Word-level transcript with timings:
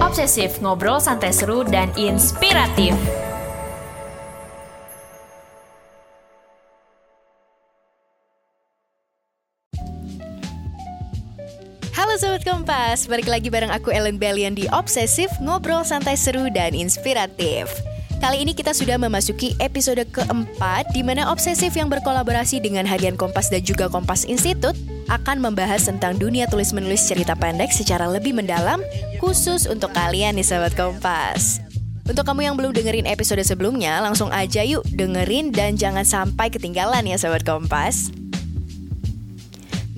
Obsesif, 0.00 0.64
ngobrol 0.64 0.96
santai 0.96 1.28
seru 1.28 1.60
dan 1.60 1.92
inspiratif. 1.92 2.96
Halo 11.92 12.16
Sobat 12.16 12.48
Kompas, 12.48 13.04
balik 13.04 13.28
lagi 13.28 13.52
bareng 13.52 13.68
aku 13.68 13.92
Ellen 13.92 14.16
Bellion 14.16 14.56
di 14.56 14.64
Obsesif, 14.72 15.28
ngobrol 15.44 15.84
santai 15.84 16.16
seru 16.16 16.48
dan 16.48 16.72
inspiratif. 16.72 17.68
Kali 18.24 18.40
ini 18.40 18.56
kita 18.56 18.72
sudah 18.72 18.96
memasuki 18.96 19.52
episode 19.60 20.00
keempat 20.16 20.88
di 20.96 21.04
mana 21.04 21.28
Obsesif 21.28 21.76
yang 21.76 21.92
berkolaborasi 21.92 22.64
dengan 22.64 22.88
Harian 22.88 23.20
Kompas 23.20 23.52
dan 23.52 23.60
juga 23.60 23.92
Kompas 23.92 24.24
Institute 24.24 24.80
akan 25.10 25.42
membahas 25.42 25.90
tentang 25.90 26.14
dunia 26.14 26.46
tulis-menulis 26.46 27.02
cerita 27.02 27.34
pendek 27.34 27.74
secara 27.74 28.06
lebih 28.06 28.30
mendalam 28.30 28.78
khusus 29.18 29.66
untuk 29.66 29.90
kalian 29.90 30.38
nih 30.38 30.46
Sobat 30.46 30.78
Kompas. 30.78 31.58
Untuk 32.06 32.26
kamu 32.26 32.46
yang 32.46 32.54
belum 32.58 32.74
dengerin 32.74 33.06
episode 33.06 33.42
sebelumnya, 33.42 33.98
langsung 34.02 34.30
aja 34.30 34.62
yuk 34.62 34.86
dengerin 34.94 35.50
dan 35.50 35.74
jangan 35.74 36.06
sampai 36.06 36.50
ketinggalan 36.50 37.06
ya 37.06 37.18
Sobat 37.18 37.42
Kompas. 37.42 38.14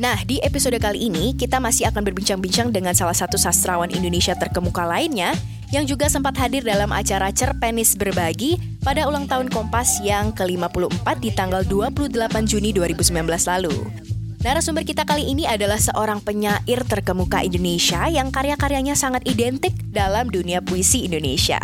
Nah, 0.01 0.17
di 0.25 0.41
episode 0.41 0.77
kali 0.81 1.13
ini 1.13 1.37
kita 1.37 1.61
masih 1.61 1.93
akan 1.93 2.03
berbincang-bincang 2.03 2.73
dengan 2.73 2.97
salah 2.97 3.15
satu 3.15 3.37
sastrawan 3.37 3.93
Indonesia 3.93 4.33
terkemuka 4.33 4.89
lainnya 4.89 5.37
yang 5.73 5.89
juga 5.89 6.09
sempat 6.09 6.37
hadir 6.37 6.61
dalam 6.65 6.93
acara 6.93 7.33
Cerpenis 7.33 7.97
Berbagi 7.97 8.61
pada 8.85 9.09
ulang 9.09 9.25
tahun 9.25 9.49
Kompas 9.49 10.05
yang 10.05 10.37
ke-54 10.37 11.07
di 11.17 11.31
tanggal 11.33 11.65
28 11.65 12.13
Juni 12.45 12.77
2019 12.77 13.25
lalu. 13.25 14.12
Narasumber 14.43 14.83
kita 14.83 15.07
kali 15.07 15.31
ini 15.31 15.47
adalah 15.47 15.79
seorang 15.79 16.19
penyair 16.19 16.83
terkemuka 16.91 17.47
Indonesia 17.47 18.11
yang 18.11 18.35
karya-karyanya 18.35 18.99
sangat 18.99 19.23
identik 19.23 19.71
dalam 19.95 20.27
dunia 20.35 20.59
puisi 20.59 21.07
Indonesia. 21.07 21.63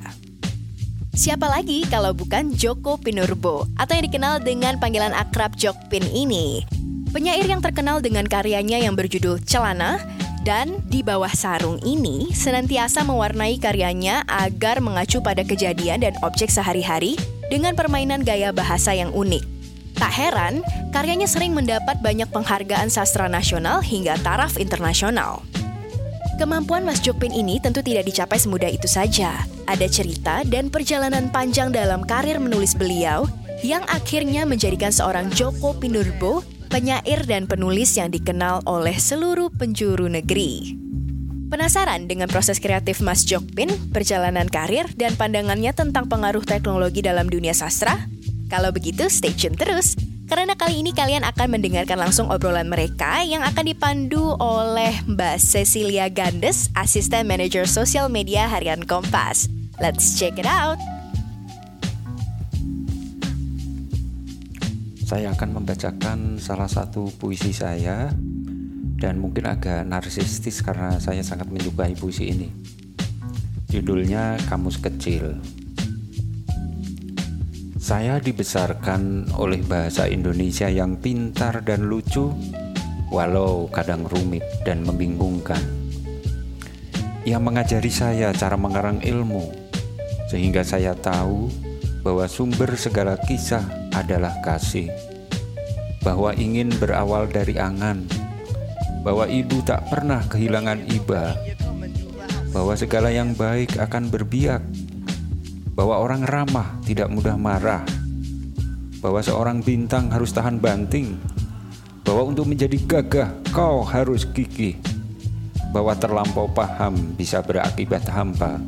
Siapa 1.10 1.50
lagi 1.50 1.82
kalau 1.90 2.14
bukan 2.14 2.54
Joko 2.54 2.94
Pinurbo 2.94 3.66
atau 3.74 3.98
yang 3.98 4.06
dikenal 4.06 4.34
dengan 4.46 4.78
panggilan 4.78 5.10
akrab 5.10 5.58
Jokpin 5.58 6.06
ini. 6.06 6.62
Penyair 7.10 7.50
yang 7.50 7.58
terkenal 7.58 7.98
dengan 7.98 8.30
karyanya 8.30 8.78
yang 8.78 8.94
berjudul 8.94 9.42
Celana 9.42 9.98
dan 10.46 10.78
di 10.86 11.02
bawah 11.02 11.34
sarung 11.34 11.82
ini 11.82 12.30
senantiasa 12.30 13.02
mewarnai 13.02 13.58
karyanya 13.58 14.22
agar 14.30 14.78
mengacu 14.78 15.18
pada 15.18 15.42
kejadian 15.42 16.06
dan 16.06 16.14
objek 16.22 16.46
sehari-hari 16.46 17.18
dengan 17.50 17.74
permainan 17.74 18.22
gaya 18.22 18.54
bahasa 18.54 18.94
yang 18.94 19.10
unik. 19.10 19.57
Tak 19.98 20.12
heran, 20.14 20.62
karyanya 20.94 21.26
sering 21.26 21.58
mendapat 21.58 21.98
banyak 21.98 22.30
penghargaan 22.30 22.86
sastra 22.86 23.26
nasional 23.26 23.82
hingga 23.82 24.14
taraf 24.22 24.54
internasional. 24.54 25.42
Kemampuan 26.38 26.86
Mas 26.86 27.02
Jokpin 27.02 27.34
ini 27.34 27.58
tentu 27.58 27.82
tidak 27.82 28.06
dicapai 28.06 28.38
semudah 28.38 28.70
itu 28.70 28.86
saja. 28.86 29.42
Ada 29.66 29.90
cerita 29.90 30.46
dan 30.46 30.70
perjalanan 30.70 31.26
panjang 31.34 31.74
dalam 31.74 32.06
karir 32.06 32.38
menulis 32.38 32.78
beliau 32.78 33.26
yang 33.66 33.82
akhirnya 33.90 34.46
menjadikan 34.46 34.94
seorang 34.94 35.34
Joko 35.34 35.74
Pinurbo 35.74 36.46
penyair 36.70 37.26
dan 37.26 37.50
penulis 37.50 37.98
yang 37.98 38.14
dikenal 38.14 38.62
oleh 38.70 38.94
seluruh 38.94 39.50
penjuru 39.50 40.06
negeri. 40.06 40.78
Penasaran 41.48 42.04
dengan 42.06 42.28
proses 42.28 42.60
kreatif 42.60 43.00
Mas 43.00 43.24
Jokpin, 43.24 43.72
perjalanan 43.88 44.46
karir, 44.46 44.84
dan 44.94 45.16
pandangannya 45.16 45.72
tentang 45.72 46.06
pengaruh 46.06 46.44
teknologi 46.44 47.00
dalam 47.00 47.26
dunia 47.26 47.56
sastra? 47.56 47.96
Kalau 48.48 48.72
begitu, 48.72 49.12
stay 49.12 49.36
tune 49.36 49.52
terus. 49.52 49.92
Karena 50.28 50.56
kali 50.56 50.84
ini 50.84 50.92
kalian 50.92 51.24
akan 51.24 51.56
mendengarkan 51.56 52.00
langsung 52.00 52.28
obrolan 52.28 52.68
mereka 52.68 53.24
yang 53.24 53.40
akan 53.44 53.64
dipandu 53.64 54.36
oleh 54.40 54.92
Mbak 55.08 55.36
Cecilia 55.40 56.08
Gandes, 56.12 56.68
Asisten 56.76 57.24
Manager 57.28 57.64
Sosial 57.64 58.12
Media 58.12 58.44
Harian 58.48 58.84
Kompas. 58.84 59.48
Let's 59.80 60.20
check 60.20 60.36
it 60.36 60.44
out! 60.44 60.76
Saya 65.08 65.32
akan 65.32 65.64
membacakan 65.64 66.36
salah 66.36 66.68
satu 66.68 67.08
puisi 67.16 67.56
saya 67.56 68.12
dan 69.00 69.16
mungkin 69.16 69.48
agak 69.48 69.88
narsistis 69.88 70.60
karena 70.60 71.00
saya 71.00 71.24
sangat 71.24 71.48
menyukai 71.48 71.96
puisi 71.96 72.28
ini. 72.28 72.48
Judulnya 73.72 74.36
Kamus 74.48 74.76
Kecil. 74.76 75.36
Saya 77.88 78.20
dibesarkan 78.20 79.32
oleh 79.40 79.64
bahasa 79.64 80.04
Indonesia 80.12 80.68
yang 80.68 81.00
pintar 81.00 81.64
dan 81.64 81.88
lucu, 81.88 82.28
walau 83.08 83.64
kadang 83.72 84.04
rumit 84.04 84.44
dan 84.60 84.84
membingungkan. 84.84 85.56
Ia 87.24 87.40
mengajari 87.40 87.88
saya 87.88 88.28
cara 88.36 88.60
mengarang 88.60 89.00
ilmu, 89.00 89.40
sehingga 90.28 90.60
saya 90.68 90.92
tahu 91.00 91.48
bahwa 92.04 92.28
sumber 92.28 92.76
segala 92.76 93.16
kisah 93.24 93.64
adalah 93.96 94.36
kasih, 94.44 94.92
bahwa 96.04 96.36
ingin 96.36 96.68
berawal 96.76 97.24
dari 97.24 97.56
angan, 97.56 98.04
bahwa 99.00 99.24
ibu 99.32 99.64
tak 99.64 99.88
pernah 99.88 100.20
kehilangan 100.28 100.84
iba, 100.92 101.40
bahwa 102.52 102.76
segala 102.76 103.08
yang 103.08 103.32
baik 103.32 103.80
akan 103.80 104.12
berbiak, 104.12 104.60
bahwa 105.78 106.02
orang 106.02 106.26
ramah 106.26 106.74
tidak 106.82 107.06
mudah 107.06 107.38
marah, 107.38 107.86
bahwa 108.98 109.22
seorang 109.22 109.62
bintang 109.62 110.10
harus 110.10 110.34
tahan 110.34 110.58
banting, 110.58 111.14
bahwa 112.02 112.34
untuk 112.34 112.50
menjadi 112.50 112.74
gagah 112.82 113.30
kau 113.54 113.86
harus 113.86 114.26
gigih, 114.26 114.74
bahwa 115.70 115.94
terlampau 115.94 116.50
paham 116.50 117.14
bisa 117.14 117.38
berakibat 117.46 118.02
hampa, 118.10 118.58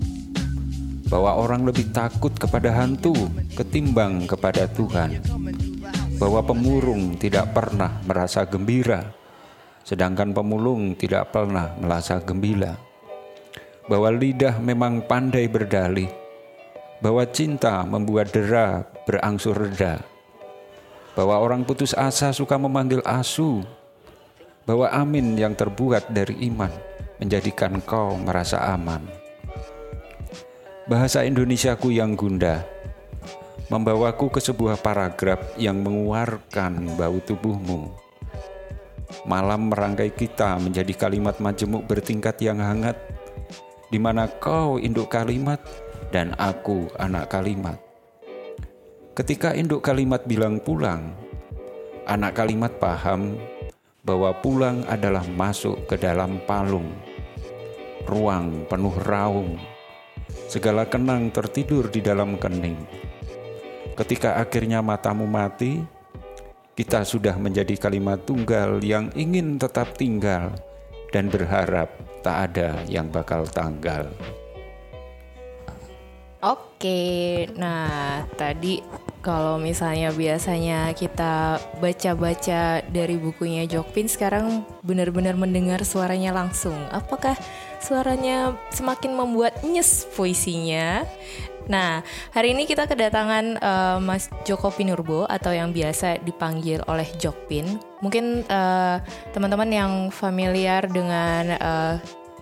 bahwa 1.10 1.34
orang 1.34 1.66
lebih 1.66 1.90
takut 1.90 2.30
kepada 2.30 2.70
hantu 2.78 3.26
ketimbang 3.58 4.30
kepada 4.30 4.70
Tuhan, 4.70 5.18
bahwa 6.14 6.46
pemurung 6.46 7.18
tidak 7.18 7.50
pernah 7.50 7.98
merasa 8.06 8.46
gembira, 8.46 9.02
sedangkan 9.82 10.30
pemulung 10.30 10.94
tidak 10.94 11.34
pernah 11.34 11.74
merasa 11.74 12.22
gembira, 12.22 12.78
bahwa 13.90 14.14
lidah 14.14 14.62
memang 14.62 15.02
pandai 15.10 15.50
berdalih 15.50 16.19
bahwa 17.00 17.24
cinta 17.24 17.80
membuat 17.88 18.28
dera 18.32 18.84
berangsur 19.08 19.56
reda, 19.56 20.04
bahwa 21.16 21.40
orang 21.40 21.64
putus 21.64 21.96
asa 21.96 22.30
suka 22.30 22.60
memanggil 22.60 23.00
asu, 23.08 23.64
bahwa 24.68 24.86
amin 24.92 25.34
yang 25.40 25.56
terbuat 25.56 26.12
dari 26.12 26.36
iman 26.52 26.70
menjadikan 27.16 27.80
kau 27.80 28.16
merasa 28.20 28.60
aman. 28.72 29.00
Bahasa 30.84 31.24
Indonesiaku 31.24 31.92
yang 31.92 32.16
gundah 32.16 32.64
membawaku 33.70 34.34
ke 34.34 34.40
sebuah 34.42 34.82
paragraf 34.82 35.54
yang 35.54 35.78
mengeluarkan 35.80 36.98
bau 36.98 37.18
tubuhmu. 37.22 37.94
Malam 39.22 39.70
merangkai 39.70 40.10
kita 40.10 40.58
menjadi 40.58 40.90
kalimat 40.94 41.38
majemuk 41.38 41.86
bertingkat 41.86 42.38
yang 42.42 42.58
hangat, 42.58 42.98
di 43.90 43.98
mana 44.02 44.26
kau 44.26 44.82
induk 44.82 45.10
kalimat 45.10 45.62
dan 46.10 46.34
aku 46.38 46.90
anak 46.98 47.30
kalimat. 47.30 47.78
Ketika 49.14 49.54
induk 49.54 49.82
kalimat 49.82 50.22
bilang 50.26 50.62
pulang, 50.62 51.14
anak 52.06 52.38
kalimat 52.38 52.70
paham 52.78 53.38
bahwa 54.02 54.34
pulang 54.38 54.82
adalah 54.86 55.22
masuk 55.26 55.86
ke 55.86 55.98
dalam 55.98 56.42
palung, 56.46 56.90
ruang 58.06 58.66
penuh 58.66 58.94
raung, 59.06 59.58
segala 60.50 60.86
kenang 60.86 61.30
tertidur 61.30 61.90
di 61.90 62.02
dalam 62.02 62.38
kening. 62.38 62.78
Ketika 63.94 64.40
akhirnya 64.40 64.80
matamu 64.80 65.28
mati, 65.28 65.84
kita 66.72 67.04
sudah 67.04 67.36
menjadi 67.36 67.76
kalimat 67.76 68.24
tunggal 68.24 68.80
yang 68.80 69.12
ingin 69.12 69.60
tetap 69.60 69.92
tinggal 70.00 70.56
dan 71.12 71.28
berharap 71.28 71.92
tak 72.24 72.56
ada 72.56 72.80
yang 72.88 73.12
bakal 73.12 73.44
tanggal. 73.44 74.08
Oke, 76.80 77.44
nah 77.60 78.24
tadi 78.40 78.80
kalau 79.20 79.60
misalnya 79.60 80.16
biasanya 80.16 80.96
kita 80.96 81.60
baca-baca 81.76 82.80
dari 82.88 83.20
bukunya 83.20 83.68
Jokpin 83.68 84.08
sekarang 84.08 84.64
benar-benar 84.80 85.36
mendengar 85.36 85.84
suaranya 85.84 86.32
langsung. 86.32 86.72
Apakah 86.88 87.36
suaranya 87.84 88.56
semakin 88.72 89.12
membuat 89.12 89.60
nyes 89.60 90.08
puisinya? 90.16 91.04
Nah, 91.68 92.00
hari 92.32 92.56
ini 92.56 92.64
kita 92.64 92.88
kedatangan 92.88 93.60
uh, 93.60 94.00
Mas 94.00 94.32
Joko 94.48 94.72
Pinurbo 94.72 95.28
atau 95.28 95.52
yang 95.52 95.76
biasa 95.76 96.24
dipanggil 96.24 96.80
oleh 96.88 97.12
Jokpin. 97.20 97.76
Mungkin 98.00 98.48
uh, 98.48 99.04
teman-teman 99.36 99.68
yang 99.68 99.92
familiar 100.08 100.88
dengan 100.88 101.60
uh, 101.60 101.94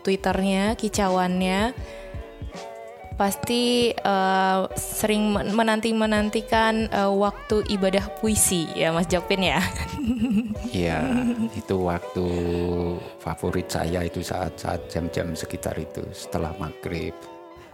Twitternya, 0.06 0.78
kicauannya, 0.78 1.74
pasti 3.18 3.90
uh, 3.90 4.70
sering 4.78 5.34
menanti-menantikan 5.34 6.86
uh, 6.94 7.10
waktu 7.10 7.66
ibadah 7.66 8.14
puisi 8.22 8.70
ya 8.78 8.94
Mas 8.94 9.10
Jokpin 9.10 9.42
ya. 9.42 9.60
Iya, 10.68 11.00
itu 11.56 11.74
waktu 11.80 12.26
favorit 13.18 13.66
saya 13.66 14.04
itu 14.04 14.22
saat-saat 14.22 14.86
jam-jam 14.86 15.32
sekitar 15.34 15.74
itu 15.80 16.04
setelah 16.14 16.54
maghrib 16.60 17.16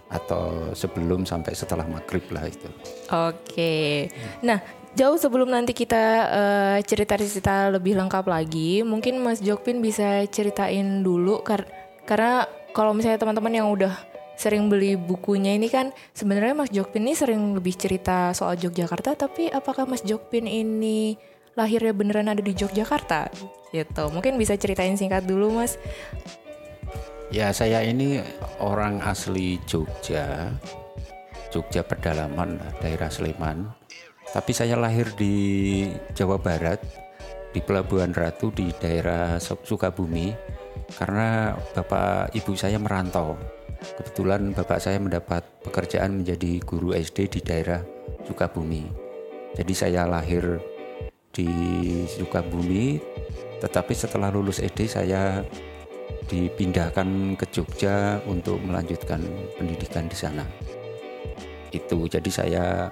atau 0.08 0.72
sebelum 0.72 1.26
sampai 1.26 1.52
setelah 1.52 1.84
maghrib 1.84 2.22
lah 2.30 2.46
itu. 2.46 2.70
Oke, 3.10 4.08
nah 4.40 4.62
jauh 4.94 5.18
sebelum 5.18 5.50
nanti 5.50 5.74
kita 5.74 6.04
uh, 6.30 6.78
cerita-cerita 6.86 7.74
lebih 7.74 7.98
lengkap 7.98 8.24
lagi, 8.24 8.86
mungkin 8.86 9.20
Mas 9.20 9.42
Jokpin 9.42 9.82
bisa 9.82 10.24
ceritain 10.30 11.02
dulu 11.02 11.42
kar 11.42 11.66
karena 12.06 12.46
kalau 12.72 12.94
misalnya 12.94 13.20
teman-teman 13.20 13.52
yang 13.52 13.68
udah 13.74 14.13
sering 14.34 14.66
beli 14.66 14.98
bukunya 14.98 15.54
ini 15.54 15.70
kan 15.70 15.94
sebenarnya 16.12 16.54
Mas 16.54 16.70
Jokpin 16.74 17.06
ini 17.06 17.14
sering 17.14 17.54
lebih 17.54 17.74
cerita 17.78 18.34
soal 18.34 18.58
Yogyakarta 18.58 19.14
tapi 19.14 19.48
apakah 19.50 19.86
Mas 19.86 20.02
Jokpin 20.02 20.50
ini 20.50 21.14
lahirnya 21.54 21.94
beneran 21.94 22.30
ada 22.30 22.42
di 22.42 22.54
Yogyakarta? 22.54 23.30
Gitu. 23.70 24.04
Mungkin 24.10 24.38
bisa 24.38 24.58
ceritain 24.58 24.94
singkat 24.98 25.26
dulu 25.26 25.54
Mas. 25.62 25.78
Ya 27.30 27.50
saya 27.50 27.82
ini 27.82 28.22
orang 28.62 29.02
asli 29.02 29.58
Jogja 29.66 30.50
Jogja 31.50 31.86
pedalaman 31.86 32.58
daerah 32.82 33.10
Sleman. 33.10 33.70
Tapi 34.34 34.50
saya 34.50 34.74
lahir 34.74 35.14
di 35.14 35.86
Jawa 36.10 36.42
Barat 36.42 36.82
di 37.54 37.62
Pelabuhan 37.62 38.10
Ratu 38.10 38.50
di 38.50 38.74
daerah 38.82 39.38
Sukabumi 39.38 40.34
karena 40.98 41.54
bapak 41.78 42.34
ibu 42.34 42.58
saya 42.58 42.82
merantau 42.82 43.38
Kebetulan 43.92 44.56
bapak 44.56 44.80
saya 44.80 44.96
mendapat 44.96 45.44
pekerjaan 45.60 46.24
menjadi 46.24 46.64
guru 46.64 46.96
SD 46.96 47.28
di 47.28 47.40
daerah 47.44 47.84
Sukabumi. 48.24 48.88
Jadi 49.52 49.74
saya 49.76 50.08
lahir 50.08 50.56
di 51.28 51.48
Sukabumi, 52.08 52.96
tetapi 53.60 53.92
setelah 53.92 54.32
lulus 54.32 54.64
SD 54.64 54.88
saya 54.88 55.44
dipindahkan 56.24 57.36
ke 57.36 57.44
Jogja 57.52 58.24
untuk 58.24 58.56
melanjutkan 58.64 59.20
pendidikan 59.60 60.08
di 60.08 60.16
sana. 60.16 60.44
Itu 61.68 62.08
jadi 62.08 62.30
saya 62.32 62.88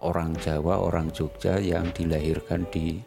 orang 0.00 0.32
Jawa, 0.40 0.80
orang 0.80 1.12
Jogja 1.12 1.60
yang 1.60 1.92
dilahirkan 1.92 2.64
di 2.72 3.04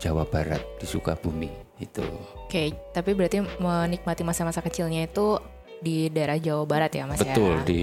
Jawa 0.00 0.24
Barat 0.24 0.60
di 0.80 0.86
Sukabumi 0.88 1.52
itu. 1.80 2.04
Oke, 2.48 2.72
tapi 2.96 3.12
berarti 3.12 3.44
menikmati 3.60 4.24
masa-masa 4.24 4.64
kecilnya 4.64 5.04
itu 5.04 5.36
di 5.80 6.12
daerah 6.12 6.36
Jawa 6.36 6.64
Barat 6.68 6.92
ya 6.92 7.08
Mas 7.08 7.20
Betul 7.20 7.64
ya? 7.64 7.66
di 7.66 7.80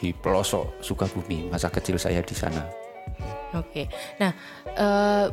di 0.00 0.08
pelosok 0.16 0.80
Sukabumi 0.80 1.50
masa 1.52 1.68
kecil 1.68 2.00
saya 2.00 2.24
di 2.24 2.32
sana. 2.32 2.64
Oke, 3.52 3.90
nah 4.16 4.32
uh, 4.78 5.26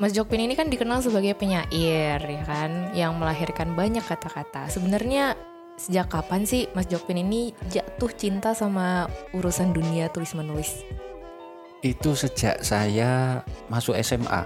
Mas 0.00 0.16
Jokpin 0.16 0.42
ini 0.42 0.56
kan 0.56 0.72
dikenal 0.72 1.04
sebagai 1.04 1.36
penyair 1.36 2.18
ya 2.18 2.42
kan 2.46 2.94
yang 2.96 3.14
melahirkan 3.18 3.76
banyak 3.76 4.02
kata-kata. 4.02 4.66
Sebenarnya 4.72 5.36
sejak 5.78 6.10
kapan 6.10 6.42
sih 6.48 6.66
Mas 6.74 6.90
Jokpin 6.90 7.22
ini 7.22 7.54
jatuh 7.70 8.10
cinta 8.14 8.56
sama 8.56 9.06
urusan 9.36 9.70
dunia 9.70 10.10
tulis 10.10 10.34
menulis? 10.34 10.82
Itu 11.84 12.18
sejak 12.18 12.66
saya 12.66 13.42
masuk 13.70 13.94
SMA. 14.02 14.42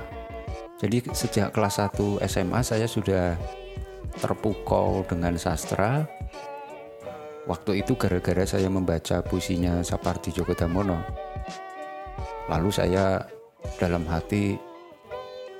Jadi 0.82 0.98
sejak 1.14 1.54
kelas 1.54 1.78
1 1.78 2.20
SMA 2.26 2.60
saya 2.66 2.90
sudah 2.90 3.38
terpukau 4.18 5.06
dengan 5.08 5.38
sastra 5.38 6.04
Waktu 7.42 7.82
itu 7.82 7.98
gara-gara 7.98 8.46
saya 8.46 8.70
membaca 8.70 9.18
puisinya 9.26 9.82
Sapardi 9.82 10.30
Djoko 10.30 10.54
Damono. 10.54 11.02
Lalu 12.46 12.70
saya 12.70 13.18
dalam 13.82 14.06
hati, 14.06 14.54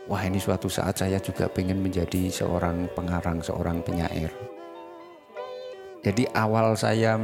wah 0.07 0.23
ini 0.23 0.39
suatu 0.39 0.71
saat 0.71 1.03
saya 1.03 1.19
juga 1.19 1.51
ingin 1.59 1.83
menjadi 1.83 2.31
seorang 2.31 2.87
pengarang, 2.95 3.43
seorang 3.43 3.83
penyair. 3.83 4.31
Jadi 6.07 6.27
awal 6.35 6.79
saya 6.79 7.19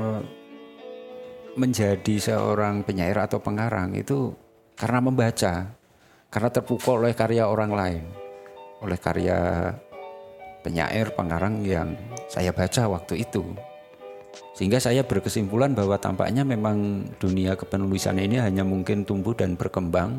menjadi 1.54 2.14
seorang 2.18 2.82
penyair 2.82 3.18
atau 3.18 3.38
pengarang 3.38 3.94
itu 3.94 4.34
karena 4.74 4.98
membaca, 4.98 5.70
karena 6.34 6.50
terpukul 6.50 7.02
oleh 7.06 7.14
karya 7.14 7.46
orang 7.46 7.70
lain, 7.74 8.04
oleh 8.82 8.98
karya 8.98 9.70
penyair, 10.66 11.14
pengarang 11.14 11.62
yang 11.62 11.94
saya 12.26 12.50
baca 12.50 12.90
waktu 12.90 13.22
itu. 13.22 13.42
Sehingga 14.58 14.82
saya 14.82 15.06
berkesimpulan 15.06 15.74
bahwa 15.74 15.94
tampaknya 16.02 16.42
memang 16.42 17.06
dunia 17.22 17.54
kepenulisan 17.54 18.18
ini 18.18 18.42
hanya 18.42 18.66
mungkin 18.66 19.06
tumbuh 19.06 19.34
dan 19.34 19.54
berkembang 19.54 20.18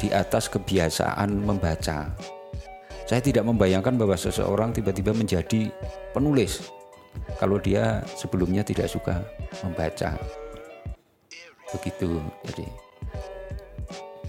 di 0.00 0.10
atas 0.10 0.50
kebiasaan 0.50 1.44
membaca. 1.44 2.10
Saya 3.06 3.20
tidak 3.22 3.46
membayangkan 3.46 3.98
bahwa 3.98 4.14
seseorang 4.14 4.70
tiba-tiba 4.70 5.10
menjadi 5.10 5.70
penulis 6.14 6.70
kalau 7.38 7.58
dia 7.58 8.02
sebelumnya 8.14 8.62
tidak 8.62 8.86
suka 8.86 9.22
membaca. 9.66 10.14
Begitu. 11.74 12.18
Jadi 12.46 12.66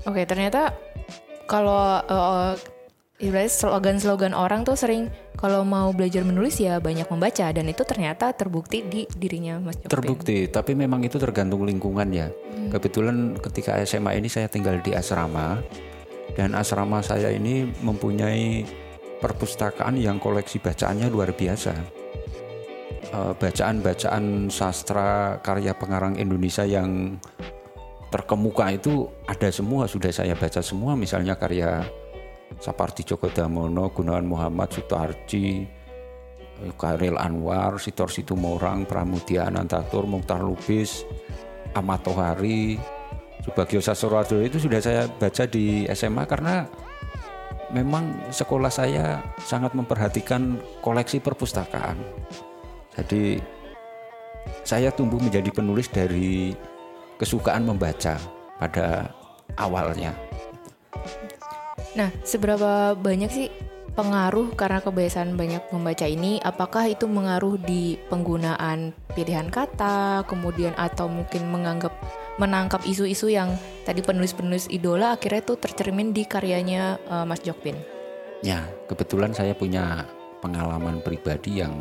Oke, 0.02 0.26
ternyata 0.26 0.74
kalau 1.46 2.02
uh, 2.10 2.58
ibaratnya 3.22 3.54
slogan-slogan 3.54 4.34
orang 4.34 4.66
tuh 4.66 4.74
sering 4.74 5.14
kalau 5.38 5.62
mau 5.62 5.94
belajar 5.94 6.26
menulis 6.26 6.58
ya 6.58 6.82
banyak 6.82 7.06
membaca 7.08 7.48
dan 7.54 7.66
itu 7.70 7.86
ternyata 7.86 8.34
terbukti 8.34 8.82
di 8.82 9.02
dirinya 9.14 9.62
Mas 9.62 9.78
Jopin. 9.78 9.94
Terbukti, 9.94 10.38
tapi 10.50 10.74
memang 10.74 11.06
itu 11.06 11.22
tergantung 11.22 11.64
lingkungan 11.64 12.10
ya. 12.10 12.28
Hmm. 12.30 12.74
Kebetulan 12.74 13.38
ketika 13.38 13.78
SMA 13.86 14.18
ini 14.18 14.28
saya 14.28 14.50
tinggal 14.50 14.82
di 14.82 14.98
asrama 14.98 15.62
dan 16.34 16.58
asrama 16.58 17.06
saya 17.06 17.30
ini 17.30 17.70
mempunyai 17.86 18.66
perpustakaan 19.22 20.02
yang 20.02 20.18
koleksi 20.18 20.58
bacaannya 20.58 21.08
luar 21.14 21.32
biasa. 21.38 22.02
Eh, 23.12 23.34
bacaan-bacaan 23.36 24.48
sastra 24.48 25.36
karya 25.44 25.76
pengarang 25.76 26.16
Indonesia 26.16 26.64
yang 26.64 27.20
terkemuka 28.08 28.72
itu 28.72 29.08
ada 29.28 29.52
semua 29.52 29.84
sudah 29.88 30.12
saya 30.12 30.36
baca 30.36 30.60
semua 30.64 30.96
misalnya 30.96 31.36
karya 31.36 31.84
Sapardi 32.60 33.08
Djoko 33.08 33.32
Damono, 33.32 33.94
Gunawan 33.94 34.28
Muhammad, 34.28 34.74
Sutarji, 34.74 35.64
Karil 36.78 37.18
Anwar, 37.18 37.80
Sitor 37.80 38.12
Situmorang, 38.12 38.86
Pramudia 38.86 39.48
Anantatur, 39.48 40.06
Mukhtar 40.06 40.44
Lubis, 40.44 41.08
Ahmad 41.74 42.04
Tohari, 42.04 42.78
Subagio 43.42 43.82
Sastrowardoyo 43.82 44.46
itu 44.46 44.62
sudah 44.62 44.78
saya 44.78 45.10
baca 45.10 45.50
di 45.50 45.90
SMA 45.90 46.24
karena 46.30 46.70
memang 47.74 48.30
sekolah 48.30 48.70
saya 48.70 49.24
sangat 49.42 49.74
memperhatikan 49.74 50.62
koleksi 50.86 51.18
perpustakaan. 51.18 51.98
Jadi 52.94 53.42
saya 54.62 54.94
tumbuh 54.94 55.18
menjadi 55.18 55.50
penulis 55.50 55.90
dari 55.90 56.54
kesukaan 57.18 57.66
membaca 57.66 58.22
pada 58.62 59.10
awalnya. 59.58 60.14
Nah, 61.92 62.08
seberapa 62.24 62.96
banyak 62.96 63.32
sih 63.32 63.48
pengaruh 63.92 64.56
karena 64.56 64.80
kebiasaan 64.80 65.36
banyak 65.36 65.64
membaca 65.76 66.08
ini? 66.08 66.40
Apakah 66.40 66.88
itu 66.88 67.04
mengaruh 67.08 67.60
di 67.60 68.00
penggunaan 68.08 68.96
pilihan 69.12 69.52
kata, 69.52 70.24
kemudian 70.24 70.72
atau 70.80 71.12
mungkin 71.12 71.52
menganggap 71.52 71.92
menangkap 72.40 72.82
isu-isu 72.88 73.28
yang 73.28 73.52
tadi 73.84 74.00
penulis-penulis 74.00 74.72
idola 74.72 75.20
akhirnya 75.20 75.44
tuh 75.44 75.60
tercermin 75.60 76.16
di 76.16 76.24
karyanya 76.24 76.96
uh, 77.12 77.28
Mas 77.28 77.44
Jokpin? 77.44 77.76
Ya, 78.42 78.64
kebetulan 78.88 79.36
saya 79.36 79.52
punya 79.52 80.08
pengalaman 80.40 81.04
pribadi 81.04 81.60
yang 81.60 81.76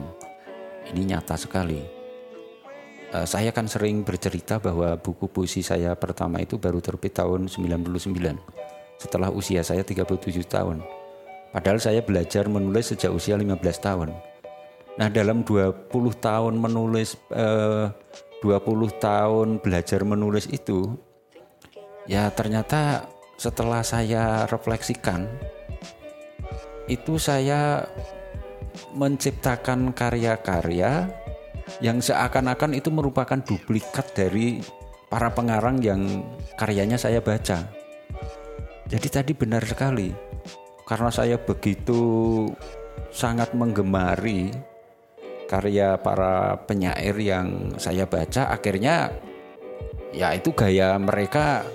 ini 0.90 1.14
nyata 1.14 1.38
sekali. 1.38 1.80
Uh, 3.14 3.26
saya 3.26 3.54
kan 3.54 3.70
sering 3.70 4.02
bercerita 4.02 4.58
bahwa 4.58 4.98
buku 4.98 5.30
puisi 5.30 5.62
saya 5.62 5.94
pertama 5.94 6.42
itu 6.42 6.58
baru 6.58 6.82
terbit 6.82 7.14
tahun 7.14 7.46
99 7.46 8.69
setelah 9.00 9.32
usia 9.32 9.64
saya 9.64 9.80
37 9.80 10.44
tahun. 10.44 10.84
Padahal 11.50 11.80
saya 11.80 12.04
belajar 12.04 12.46
menulis 12.46 12.92
sejak 12.92 13.10
usia 13.10 13.34
15 13.34 13.56
tahun. 13.80 14.12
Nah, 15.00 15.08
dalam 15.08 15.40
20 15.42 15.88
tahun 16.20 16.60
menulis 16.60 17.16
eh, 17.32 17.88
20 18.44 19.00
tahun 19.00 19.48
belajar 19.64 20.00
menulis 20.04 20.48
itu 20.48 20.96
ya 22.08 22.32
ternyata 22.32 23.04
setelah 23.36 23.84
saya 23.84 24.48
refleksikan 24.48 25.28
itu 26.88 27.20
saya 27.20 27.84
menciptakan 28.96 29.92
karya-karya 29.94 31.06
yang 31.78 32.02
seakan-akan 32.02 32.74
itu 32.74 32.90
merupakan 32.90 33.38
duplikat 33.38 34.10
dari 34.16 34.58
para 35.06 35.30
pengarang 35.30 35.78
yang 35.78 36.26
karyanya 36.58 36.98
saya 36.98 37.22
baca. 37.22 37.79
Jadi 38.90 39.06
tadi 39.06 39.32
benar 39.38 39.62
sekali. 39.62 40.10
Karena 40.82 41.10
saya 41.14 41.38
begitu 41.38 42.50
sangat 43.14 43.54
menggemari 43.54 44.50
karya 45.46 45.98
para 45.98 46.58
penyair 46.66 47.14
yang 47.18 47.74
saya 47.74 48.06
baca 48.06 48.54
akhirnya 48.54 49.10
ya 50.14 50.30
itu 50.30 50.54
gaya 50.54 50.94
mereka 50.94 51.66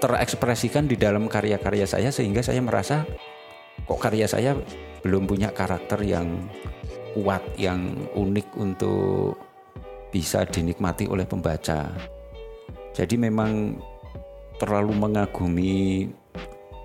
terekspresikan 0.00 0.88
di 0.88 0.96
dalam 0.96 1.28
karya-karya 1.28 1.84
saya 1.84 2.08
sehingga 2.08 2.40
saya 2.40 2.64
merasa 2.64 3.04
kok 3.84 4.00
karya 4.00 4.24
saya 4.24 4.56
belum 5.04 5.28
punya 5.28 5.52
karakter 5.52 6.00
yang 6.04 6.48
kuat 7.16 7.44
yang 7.56 7.96
unik 8.12 8.48
untuk 8.60 9.40
bisa 10.12 10.44
dinikmati 10.44 11.08
oleh 11.08 11.24
pembaca. 11.28 11.92
Jadi 12.96 13.16
memang 13.20 13.76
terlalu 14.56 14.92
mengagumi 14.96 16.08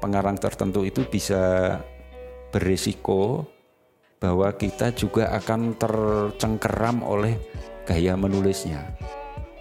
pengarang 0.02 0.36
tertentu 0.36 0.84
itu 0.84 1.06
bisa 1.08 1.78
berisiko 2.52 3.48
bahwa 4.22 4.54
kita 4.54 4.94
juga 4.94 5.34
akan 5.34 5.78
tercengkeram 5.80 7.02
oleh 7.02 7.38
gaya 7.88 8.14
menulisnya. 8.14 8.86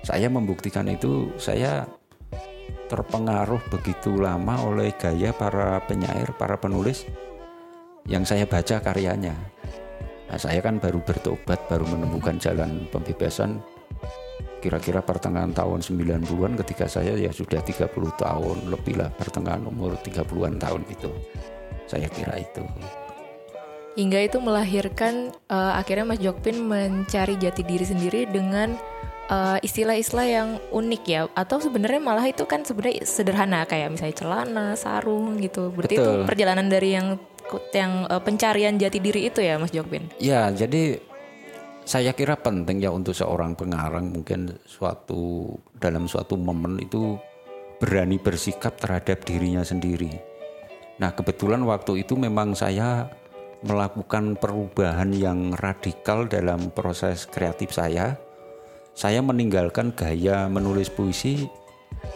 Saya 0.05 0.29
membuktikan 0.29 0.89
itu, 0.89 1.33
saya 1.41 1.89
terpengaruh 2.91 3.61
begitu 3.71 4.19
lama 4.19 4.59
oleh 4.67 4.93
gaya 4.99 5.31
para 5.31 5.81
penyair, 5.87 6.35
para 6.37 6.59
penulis 6.59 7.07
yang 8.05 8.27
saya 8.27 8.45
baca 8.45 8.83
karyanya. 8.83 9.37
Nah, 10.29 10.39
saya 10.39 10.63
kan 10.63 10.83
baru 10.83 11.03
bertobat, 11.03 11.71
baru 11.71 11.87
menemukan 11.87 12.37
jalan 12.39 12.87
pembebasan 12.91 13.63
kira-kira 14.61 15.01
pertengahan 15.01 15.53
tahun 15.53 15.81
90-an 15.81 16.53
ketika 16.65 16.87
saya 16.87 17.17
ya 17.17 17.31
sudah 17.33 17.61
30 17.63 17.91
tahun 18.17 18.57
lebih 18.69 19.01
lah 19.01 19.09
pertengahan 19.15 19.65
umur 19.65 19.97
30-an 20.01 20.61
tahun 20.61 20.83
itu. 20.89 21.11
Saya 21.91 22.07
kira 22.07 22.39
itu 22.39 22.63
hingga 23.99 24.23
itu 24.23 24.39
melahirkan 24.39 25.35
uh, 25.51 25.75
akhirnya 25.75 26.15
Mas 26.15 26.23
Jokpin 26.23 26.57
mencari 26.63 27.35
jati 27.37 27.63
diri 27.67 27.85
sendiri 27.87 28.25
dengan 28.31 28.79
istilah 29.31 29.55
eh, 29.55 29.59
istilah-istilah 29.63 30.27
yang 30.27 30.49
unik 30.75 31.03
ya 31.07 31.31
atau 31.39 31.63
sebenarnya 31.63 32.03
malah 32.03 32.27
itu 32.27 32.43
kan 32.51 32.67
sebenarnya 32.67 33.07
sederhana 33.07 33.63
kayak 33.63 33.95
misalnya 33.95 34.19
celana, 34.19 34.67
sarung 34.75 35.39
gitu. 35.39 35.71
Berarti 35.71 36.03
Betul. 36.03 36.03
itu 36.03 36.27
perjalanan 36.27 36.67
dari 36.67 36.99
yang 36.99 37.15
yang 37.71 38.11
uh, 38.11 38.19
pencarian 38.19 38.75
jati 38.75 38.99
diri 38.99 39.31
itu 39.31 39.39
ya 39.39 39.55
Mas 39.55 39.71
Jokpin. 39.71 40.11
Ya, 40.19 40.51
jadi 40.51 40.99
saya 41.91 42.15
kira 42.15 42.39
penting 42.39 42.79
ya 42.79 42.95
untuk 42.95 43.19
seorang 43.19 43.59
pengarang 43.59 44.15
mungkin 44.15 44.55
suatu 44.63 45.51
dalam 45.75 46.07
suatu 46.07 46.39
momen 46.39 46.79
itu 46.79 47.19
berani 47.83 48.15
bersikap 48.15 48.79
terhadap 48.79 49.27
dirinya 49.27 49.67
sendiri. 49.67 50.15
Nah, 51.03 51.11
kebetulan 51.19 51.59
waktu 51.67 52.07
itu 52.07 52.15
memang 52.15 52.55
saya 52.55 53.11
melakukan 53.67 54.39
perubahan 54.39 55.11
yang 55.11 55.59
radikal 55.59 56.31
dalam 56.31 56.71
proses 56.71 57.27
kreatif 57.27 57.75
saya. 57.75 58.15
Saya 58.95 59.19
meninggalkan 59.19 59.91
gaya 59.91 60.47
menulis 60.47 60.95
puisi 60.95 61.51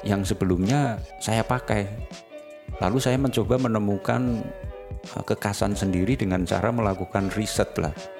yang 0.06 0.22
sebelumnya 0.22 1.02
saya 1.18 1.42
pakai. 1.42 1.90
Lalu 2.78 3.02
saya 3.02 3.18
mencoba 3.18 3.58
menemukan 3.58 4.38
eh, 5.02 5.24
kekasan 5.26 5.74
sendiri 5.74 6.14
dengan 6.14 6.46
cara 6.46 6.70
melakukan 6.70 7.34
riset 7.34 7.74
lah. 7.82 8.13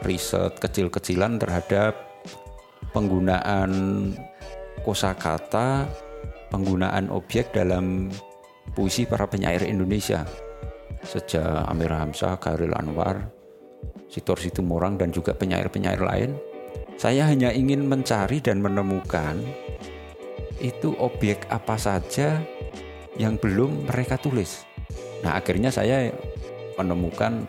Riset 0.00 0.56
kecil-kecilan 0.62 1.36
terhadap 1.42 1.98
penggunaan 2.94 3.70
kosakata, 4.86 5.86
penggunaan 6.48 7.12
objek 7.12 7.52
dalam 7.52 8.08
puisi 8.72 9.04
para 9.04 9.26
penyair 9.26 9.66
Indonesia 9.66 10.24
sejak 11.04 11.64
Amir 11.68 11.92
Hamzah, 11.92 12.36
Khairil 12.36 12.76
Anwar, 12.76 13.28
Sitor 14.10 14.36
Situmorang 14.36 15.00
dan 15.00 15.14
juga 15.14 15.32
penyair-penyair 15.32 16.00
lain, 16.00 16.36
saya 17.00 17.24
hanya 17.24 17.54
ingin 17.54 17.88
mencari 17.88 18.42
dan 18.44 18.60
menemukan 18.60 19.40
itu 20.60 20.92
objek 21.00 21.48
apa 21.48 21.80
saja 21.80 22.36
yang 23.16 23.40
belum 23.40 23.88
mereka 23.88 24.20
tulis. 24.20 24.68
Nah, 25.24 25.40
akhirnya 25.40 25.72
saya 25.72 26.12
menemukan 26.76 27.48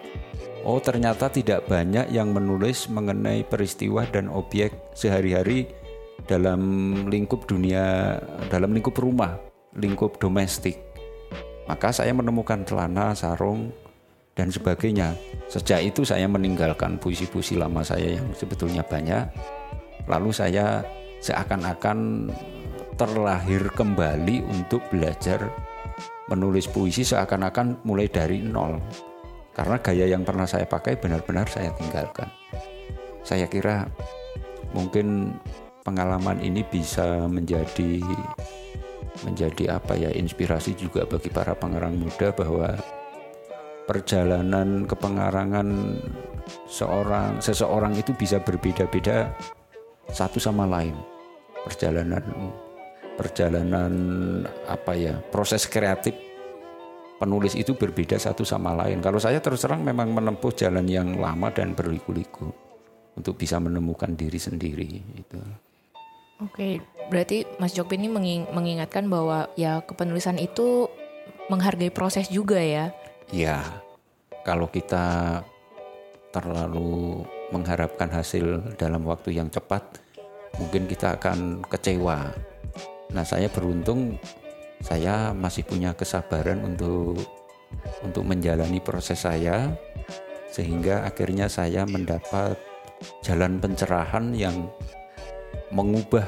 oh 0.66 0.80
ternyata 0.82 1.30
tidak 1.30 1.66
banyak 1.66 2.10
yang 2.14 2.34
menulis 2.34 2.90
mengenai 2.92 3.46
peristiwa 3.46 4.06
dan 4.10 4.30
objek 4.30 4.74
sehari-hari 4.94 5.70
dalam 6.26 6.62
lingkup 7.10 7.50
dunia, 7.50 8.18
dalam 8.50 8.74
lingkup 8.74 8.94
rumah, 8.98 9.38
lingkup 9.78 10.22
domestik. 10.22 10.78
Maka 11.66 11.94
saya 11.94 12.12
menemukan 12.12 12.66
celana, 12.68 13.14
sarung, 13.16 13.72
dan 14.36 14.52
sebagainya. 14.52 15.16
Sejak 15.52 15.84
itu 15.84 16.08
saya 16.08 16.26
meninggalkan 16.26 16.98
puisi-puisi 16.98 17.60
lama 17.60 17.84
saya 17.84 18.20
yang 18.20 18.28
sebetulnya 18.36 18.84
banyak. 18.86 19.28
Lalu 20.08 20.32
saya 20.34 20.82
seakan-akan 21.22 22.30
terlahir 22.98 23.70
kembali 23.74 24.46
untuk 24.46 24.82
belajar 24.90 25.52
menulis 26.32 26.66
puisi 26.70 27.04
seakan-akan 27.04 27.84
mulai 27.84 28.08
dari 28.08 28.40
nol. 28.40 28.80
Karena 29.52 29.78
gaya 29.84 30.06
yang 30.08 30.24
pernah 30.24 30.48
saya 30.48 30.64
pakai 30.64 30.96
benar-benar 30.96 31.48
saya 31.52 31.76
tinggalkan. 31.76 32.32
Saya 33.22 33.46
kira 33.52 33.86
mungkin 34.72 35.36
pengalaman 35.84 36.40
ini 36.40 36.64
bisa 36.64 37.28
menjadi 37.28 38.00
menjadi 39.28 39.78
apa 39.78 39.94
ya 40.00 40.10
inspirasi 40.14 40.74
juga 40.80 41.04
bagi 41.04 41.28
para 41.28 41.52
pengarang 41.54 42.00
muda 42.00 42.32
bahwa 42.32 42.80
perjalanan 43.86 44.88
kepengarangan 44.88 45.68
seorang 46.72 47.44
seseorang 47.44 47.92
itu 48.00 48.16
bisa 48.16 48.40
berbeda-beda 48.40 49.36
satu 50.10 50.40
sama 50.40 50.64
lain 50.64 50.96
perjalanan 51.68 52.24
perjalanan 53.20 53.94
apa 54.66 54.96
ya 54.96 55.14
proses 55.30 55.68
kreatif 55.68 56.16
penulis 57.22 57.54
itu 57.54 57.78
berbeda 57.78 58.18
satu 58.18 58.42
sama 58.42 58.74
lain 58.74 58.98
kalau 58.98 59.22
saya 59.22 59.38
terus 59.38 59.62
terang 59.62 59.86
memang 59.86 60.10
menempuh 60.10 60.50
jalan 60.58 60.90
yang 60.90 61.22
lama 61.22 61.54
dan 61.54 61.78
berliku-liku 61.78 62.50
untuk 63.14 63.38
bisa 63.38 63.62
menemukan 63.62 64.18
diri 64.18 64.42
sendiri 64.42 64.90
itu 65.14 65.38
Oke, 66.42 66.82
berarti 67.14 67.46
Mas 67.62 67.78
Jokpin 67.78 68.02
ini 68.02 68.10
mengingatkan 68.50 69.06
bahwa 69.06 69.46
ya 69.54 69.86
kepenulisan 69.86 70.42
itu 70.42 70.90
menghargai 71.54 71.94
proses 71.94 72.34
juga 72.34 72.58
ya. 72.58 72.90
Ya, 73.30 73.62
kalau 74.42 74.66
kita 74.66 75.38
terlalu 76.34 77.22
mengharapkan 77.54 78.10
hasil 78.10 78.74
dalam 78.74 79.06
waktu 79.06 79.38
yang 79.38 79.54
cepat, 79.54 80.02
mungkin 80.58 80.90
kita 80.90 81.22
akan 81.22 81.62
kecewa. 81.70 82.34
Nah, 83.14 83.22
saya 83.22 83.46
beruntung 83.46 84.18
saya 84.82 85.32
masih 85.32 85.64
punya 85.66 85.94
kesabaran 85.94 86.62
untuk 86.66 87.22
untuk 88.02 88.24
menjalani 88.26 88.82
proses 88.82 89.24
saya 89.24 89.72
sehingga 90.52 91.08
akhirnya 91.08 91.48
saya 91.48 91.88
mendapat 91.88 92.60
jalan 93.24 93.58
pencerahan 93.58 94.36
yang 94.36 94.68
mengubah 95.72 96.28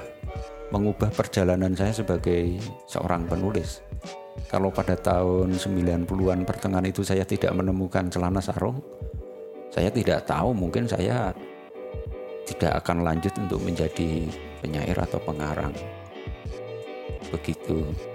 mengubah 0.74 1.14
perjalanan 1.14 1.76
saya 1.78 1.94
sebagai 1.94 2.58
seorang 2.90 3.30
penulis. 3.30 3.84
Kalau 4.50 4.74
pada 4.74 4.98
tahun 4.98 5.54
90-an 5.54 6.42
pertengahan 6.50 6.90
itu 6.90 7.06
saya 7.06 7.22
tidak 7.22 7.54
menemukan 7.54 8.10
celana 8.10 8.42
sarung, 8.42 8.82
saya 9.70 9.94
tidak 9.94 10.26
tahu 10.26 10.58
mungkin 10.58 10.90
saya 10.90 11.30
tidak 12.50 12.82
akan 12.82 13.06
lanjut 13.06 13.34
untuk 13.38 13.62
menjadi 13.62 14.26
penyair 14.66 14.98
atau 14.98 15.22
pengarang. 15.22 15.74
Begitu. 17.30 18.13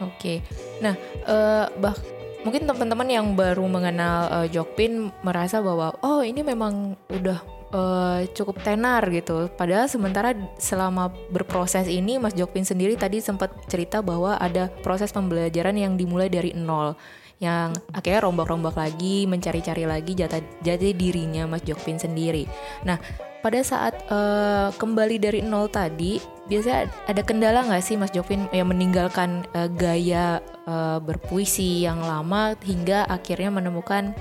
Oke. 0.00 0.44
Nah, 0.84 0.94
uh, 1.24 1.66
bah 1.80 1.96
mungkin 2.44 2.68
teman-teman 2.68 3.08
yang 3.10 3.26
baru 3.34 3.66
mengenal 3.66 4.18
uh, 4.30 4.46
Jokpin 4.46 5.10
merasa 5.26 5.58
bahwa 5.58 5.98
oh 6.04 6.22
ini 6.22 6.46
memang 6.46 6.94
udah 7.10 7.38
uh, 7.74 8.20
cukup 8.36 8.62
tenar 8.62 9.02
gitu. 9.10 9.48
Padahal 9.56 9.90
sementara 9.90 10.36
selama 10.60 11.10
berproses 11.32 11.88
ini 11.90 12.20
Mas 12.20 12.36
Jokpin 12.36 12.62
sendiri 12.62 12.94
tadi 12.94 13.18
sempat 13.18 13.50
cerita 13.66 14.04
bahwa 14.04 14.36
ada 14.38 14.68
proses 14.84 15.10
pembelajaran 15.10 15.74
yang 15.74 15.98
dimulai 15.98 16.30
dari 16.30 16.52
nol 16.54 16.94
yang 17.36 17.76
akhirnya 17.92 18.24
rombak-rombak 18.24 18.72
lagi, 18.80 19.28
mencari-cari 19.28 19.84
lagi 19.84 20.16
jati, 20.16 20.40
jati 20.64 20.96
dirinya 20.96 21.44
Mas 21.44 21.60
Jokpin 21.68 22.00
sendiri. 22.00 22.48
Nah, 22.88 22.96
pada 23.44 23.60
saat 23.60 24.08
uh, 24.08 24.72
kembali 24.72 25.20
dari 25.20 25.40
nol 25.44 25.68
tadi, 25.68 26.16
biasanya 26.46 26.90
ada 27.10 27.22
kendala 27.26 27.66
nggak 27.66 27.82
sih 27.82 27.98
Mas 27.98 28.14
Jokpin 28.14 28.46
yang 28.54 28.70
meninggalkan 28.70 29.46
uh, 29.54 29.66
gaya 29.66 30.38
uh, 30.66 31.02
berpuisi 31.02 31.82
yang 31.82 31.98
lama 32.02 32.54
hingga 32.62 33.06
akhirnya 33.10 33.50
menemukan 33.50 34.14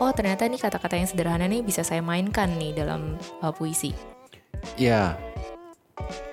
oh 0.00 0.12
ternyata 0.12 0.44
nih 0.44 0.60
kata-kata 0.60 1.00
yang 1.00 1.08
sederhana 1.08 1.48
nih 1.48 1.64
bisa 1.64 1.80
saya 1.80 2.04
mainkan 2.04 2.52
nih 2.60 2.76
dalam 2.76 3.16
uh, 3.40 3.52
puisi. 3.52 3.96
Ya, 4.76 5.16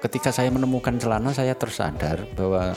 ketika 0.04 0.36
saya 0.36 0.52
menemukan 0.52 1.00
celana 1.00 1.32
saya 1.32 1.56
tersadar 1.56 2.28
bahwa 2.36 2.76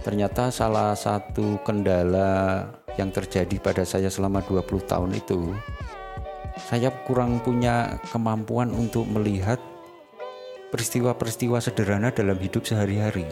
ternyata 0.00 0.48
salah 0.48 0.96
satu 0.96 1.60
kendala 1.60 2.64
yang 2.96 3.12
terjadi 3.12 3.60
pada 3.60 3.84
saya 3.84 4.08
selama 4.08 4.40
20 4.48 4.88
tahun 4.88 5.12
itu 5.16 5.52
saya 6.68 6.92
kurang 7.04 7.40
punya 7.40 8.00
kemampuan 8.12 8.72
untuk 8.72 9.08
melihat 9.08 9.60
peristiwa-peristiwa 10.70 11.58
sederhana 11.58 12.14
dalam 12.14 12.38
hidup 12.38 12.62
sehari-hari. 12.62 13.26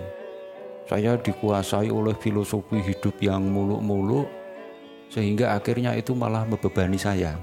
Saya 0.90 1.14
dikuasai 1.14 1.88
oleh 1.88 2.18
filosofi 2.18 2.82
hidup 2.82 3.14
yang 3.22 3.46
muluk-muluk, 3.46 4.26
sehingga 5.08 5.54
akhirnya 5.54 5.94
itu 5.94 6.12
malah 6.12 6.44
membebani 6.44 6.98
saya. 6.98 7.38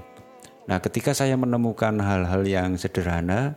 Nah, 0.66 0.82
ketika 0.82 1.14
saya 1.14 1.38
menemukan 1.38 1.96
hal-hal 2.02 2.42
yang 2.42 2.74
sederhana, 2.74 3.54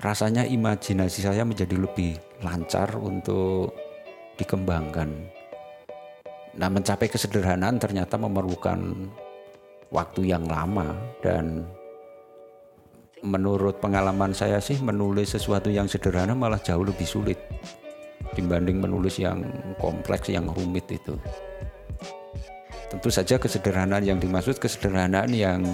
rasanya 0.00 0.48
imajinasi 0.48 1.24
saya 1.24 1.44
menjadi 1.44 1.76
lebih 1.76 2.16
lancar 2.40 2.96
untuk 2.96 3.76
dikembangkan. 4.40 5.12
Nah, 6.56 6.68
mencapai 6.72 7.12
kesederhanaan 7.12 7.76
ternyata 7.76 8.16
memerlukan 8.16 9.12
waktu 9.92 10.32
yang 10.32 10.48
lama 10.48 10.96
dan 11.20 11.68
menurut 13.26 13.82
pengalaman 13.82 14.30
saya 14.30 14.62
sih 14.62 14.78
menulis 14.78 15.34
sesuatu 15.34 15.66
yang 15.66 15.90
sederhana 15.90 16.38
malah 16.38 16.62
jauh 16.62 16.86
lebih 16.86 17.04
sulit 17.04 17.38
dibanding 18.38 18.78
menulis 18.78 19.18
yang 19.18 19.42
kompleks 19.82 20.30
yang 20.30 20.46
rumit 20.46 20.86
itu. 20.86 21.18
Tentu 22.86 23.10
saja 23.10 23.34
kesederhanaan 23.42 24.06
yang 24.06 24.22
dimaksud 24.22 24.62
kesederhanaan 24.62 25.34
yang 25.34 25.66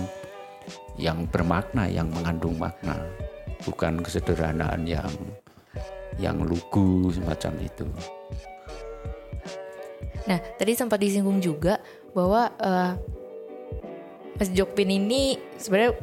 yang 0.97 1.29
bermakna, 1.29 1.85
yang 1.93 2.09
mengandung 2.09 2.57
makna, 2.57 2.97
bukan 3.69 4.01
kesederhanaan 4.01 4.89
yang 4.89 5.13
yang 6.17 6.41
lugu 6.41 7.13
semacam 7.13 7.53
itu. 7.61 7.87
Nah, 10.23 10.39
tadi 10.57 10.73
sempat 10.73 11.03
disinggung 11.03 11.43
juga 11.43 11.83
bahwa 12.15 12.49
uh, 12.63 12.95
Mas 14.39 14.49
Jokpin 14.55 14.89
ini 14.89 15.37
sebenarnya 15.59 15.99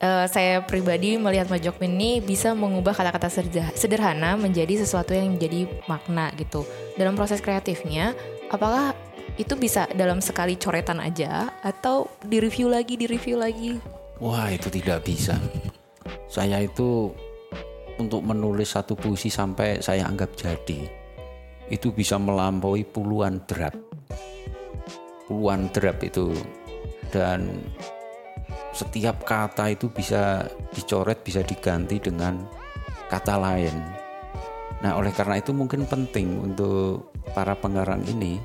uh, 0.00 0.26
saya 0.28 0.64
pribadi 0.64 1.16
melihat 1.16 1.48
Mas 1.48 1.62
Jokpin 1.62 1.94
ini 1.96 2.20
bisa 2.20 2.52
mengubah 2.52 2.92
kata-kata 2.92 3.30
sederhana 3.76 4.36
menjadi 4.36 4.82
sesuatu 4.84 5.14
yang 5.14 5.36
menjadi 5.36 5.68
makna 5.86 6.32
gitu. 6.36 6.66
Dalam 6.98 7.14
proses 7.14 7.40
kreatifnya, 7.40 8.12
apakah 8.52 8.92
itu 9.34 9.54
bisa 9.58 9.90
dalam 9.94 10.22
sekali 10.22 10.54
coretan 10.54 11.02
aja 11.02 11.50
atau 11.62 12.06
direview 12.22 12.70
lagi, 12.70 12.94
direview 12.94 13.38
lagi? 13.38 13.80
Wah 14.22 14.50
itu 14.52 14.70
tidak 14.70 15.06
bisa. 15.06 15.34
Saya 16.30 16.62
itu 16.62 17.10
untuk 17.98 18.22
menulis 18.26 18.74
satu 18.74 18.98
puisi 18.98 19.30
sampai 19.30 19.78
saya 19.78 20.06
anggap 20.06 20.34
jadi 20.34 21.04
itu 21.72 21.92
bisa 21.94 22.20
melampaui 22.20 22.84
puluhan 22.84 23.40
draft. 23.48 23.78
Puluhan 25.24 25.72
draft 25.72 26.04
itu 26.04 26.36
dan 27.08 27.48
setiap 28.74 29.22
kata 29.22 29.70
itu 29.70 29.86
bisa 29.88 30.42
dicoret, 30.74 31.22
bisa 31.22 31.46
diganti 31.46 32.02
dengan 32.02 32.42
kata 33.06 33.38
lain. 33.38 33.76
Nah, 34.82 34.98
oleh 34.98 35.14
karena 35.14 35.38
itu 35.38 35.54
mungkin 35.54 35.86
penting 35.86 36.42
untuk 36.42 37.14
para 37.32 37.54
pengarang 37.54 38.02
ini 38.04 38.36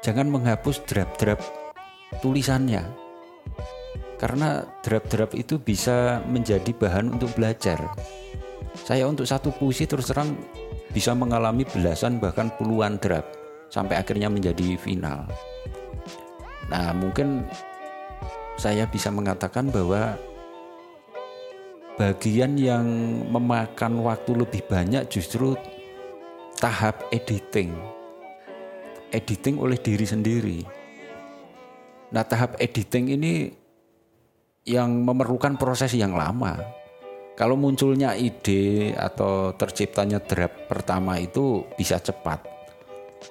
jangan 0.00 0.32
menghapus 0.32 0.82
draft-draft 0.88 1.44
tulisannya 2.24 2.82
karena 4.16 4.64
draft-draft 4.82 5.36
itu 5.36 5.60
bisa 5.60 6.24
menjadi 6.24 6.72
bahan 6.72 7.14
untuk 7.14 7.36
belajar. 7.36 7.78
Saya 8.74 9.06
untuk 9.06 9.28
satu 9.28 9.52
puisi 9.52 9.84
terus 9.84 10.08
terang 10.08 10.34
bisa 10.90 11.14
mengalami 11.14 11.62
belasan 11.68 12.18
bahkan 12.18 12.50
puluhan 12.56 12.98
draft 12.98 13.36
sampai 13.70 14.00
akhirnya 14.00 14.26
menjadi 14.26 14.74
final. 14.80 15.28
Nah, 16.68 16.90
mungkin 16.96 17.46
saya 18.60 18.84
bisa 18.84 19.08
mengatakan 19.08 19.72
bahwa 19.72 20.20
bagian 21.96 22.60
yang 22.60 22.84
memakan 23.32 24.04
waktu 24.04 24.36
lebih 24.36 24.68
banyak 24.68 25.08
justru 25.08 25.56
tahap 26.60 27.08
editing. 27.08 27.72
Editing 29.16 29.56
oleh 29.56 29.80
diri 29.80 30.04
sendiri. 30.04 30.60
Nah, 32.12 32.20
tahap 32.20 32.60
editing 32.60 33.16
ini 33.16 33.48
yang 34.68 34.92
memerlukan 35.08 35.56
proses 35.56 35.96
yang 35.96 36.12
lama. 36.12 36.60
Kalau 37.40 37.56
munculnya 37.56 38.12
ide 38.12 38.92
atau 38.92 39.56
terciptanya 39.56 40.20
draft 40.20 40.68
pertama 40.68 41.16
itu 41.16 41.64
bisa 41.80 41.96
cepat. 41.96 42.44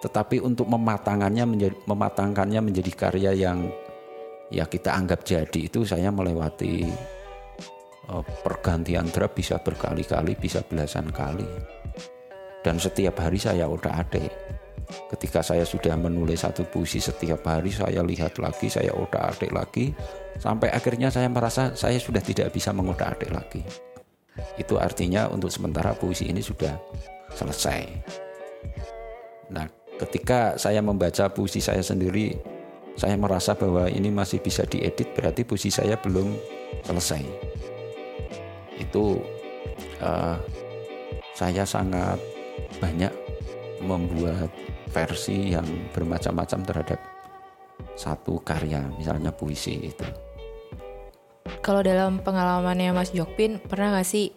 Tetapi 0.02 0.42
untuk 0.42 0.66
mematangannya 0.66 1.46
menjadi 1.46 1.78
mematangkannya 1.86 2.62
menjadi 2.66 2.92
karya 2.98 3.32
yang 3.38 3.70
ya 4.50 4.66
kita 4.66 4.94
anggap 4.94 5.26
jadi 5.26 5.70
itu 5.70 5.86
saya 5.86 6.10
melewati 6.14 6.86
uh, 8.10 8.24
pergantian 8.46 9.08
draft 9.10 9.38
bisa 9.38 9.58
berkali-kali, 9.62 10.38
bisa 10.38 10.62
belasan 10.66 11.10
kali. 11.10 11.48
Dan 12.60 12.76
setiap 12.76 13.24
hari 13.24 13.40
saya 13.40 13.66
udah 13.70 14.04
ada. 14.04 14.26
Ketika 14.90 15.46
saya 15.46 15.64
sudah 15.64 15.94
menulis 15.96 16.42
satu 16.42 16.66
puisi 16.66 16.98
setiap 16.98 17.46
hari 17.46 17.70
saya 17.70 18.02
lihat 18.02 18.42
lagi, 18.42 18.68
saya 18.74 18.90
udah 18.90 19.32
adik 19.32 19.54
lagi, 19.54 19.94
Sampai 20.40 20.72
akhirnya 20.72 21.12
saya 21.12 21.28
merasa 21.28 21.76
saya 21.76 22.00
sudah 22.00 22.24
tidak 22.24 22.56
bisa 22.56 22.72
mengodak 22.72 23.20
adik 23.20 23.32
lagi. 23.36 23.62
Itu 24.56 24.80
artinya 24.80 25.28
untuk 25.28 25.52
sementara 25.52 25.92
puisi 25.92 26.32
ini 26.32 26.40
sudah 26.40 26.80
selesai. 27.36 27.84
Nah, 29.52 29.68
ketika 30.00 30.56
saya 30.56 30.80
membaca 30.80 31.28
puisi 31.28 31.60
saya 31.60 31.84
sendiri, 31.84 32.40
saya 33.00 33.16
merasa 33.16 33.56
bahwa 33.56 33.88
ini 33.88 34.12
masih 34.12 34.44
bisa 34.44 34.68
diedit, 34.68 35.16
berarti 35.16 35.48
puisi 35.48 35.72
saya 35.72 35.96
belum 35.96 36.36
selesai. 36.84 37.24
Itu 38.76 39.24
uh, 40.04 40.36
saya 41.32 41.64
sangat 41.64 42.20
banyak 42.84 43.12
membuat 43.80 44.52
versi 44.92 45.56
yang 45.56 45.64
bermacam-macam 45.96 46.60
terhadap 46.68 47.00
satu 47.96 48.44
karya, 48.44 48.84
misalnya 49.00 49.32
puisi 49.32 49.88
itu. 49.88 50.04
Kalau 51.64 51.80
dalam 51.80 52.20
pengalamannya 52.20 52.92
Mas 52.92 53.16
Jokpin, 53.16 53.64
pernah 53.64 53.96
gak 53.96 54.08
sih 54.08 54.36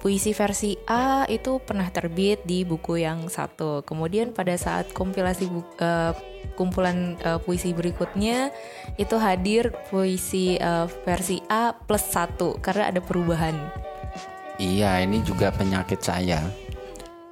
puisi 0.00 0.32
versi 0.32 0.74
A 0.88 1.28
itu 1.28 1.60
pernah 1.60 1.86
terbit 1.92 2.42
di 2.42 2.66
buku 2.66 3.04
yang 3.04 3.28
satu. 3.30 3.86
Kemudian 3.86 4.32
pada 4.34 4.56
saat 4.58 4.90
kompilasi 4.90 5.46
buku, 5.46 5.70
uh, 5.78 6.16
kumpulan 6.60 7.16
uh, 7.24 7.40
puisi 7.40 7.72
berikutnya 7.72 8.52
itu 9.00 9.16
hadir 9.16 9.72
puisi 9.88 10.60
uh, 10.60 10.84
versi 11.08 11.40
A 11.48 11.72
plus 11.72 12.04
satu 12.04 12.60
karena 12.60 12.92
ada 12.92 13.00
perubahan. 13.00 13.56
Iya, 14.60 15.00
ini 15.00 15.24
juga 15.24 15.48
penyakit 15.48 16.04
saya. 16.04 16.44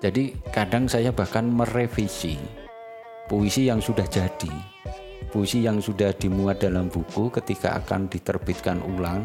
Jadi 0.01 0.33
kadang 0.49 0.89
saya 0.89 1.13
bahkan 1.13 1.45
merevisi 1.45 2.41
puisi 3.29 3.69
yang 3.69 3.85
sudah 3.85 4.09
jadi 4.09 4.79
puisi 5.29 5.61
yang 5.61 5.79
sudah 5.85 6.17
dimuat 6.17 6.65
dalam 6.65 6.89
buku 6.89 7.29
ketika 7.29 7.77
akan 7.85 8.09
diterbitkan 8.09 8.81
ulang 8.81 9.21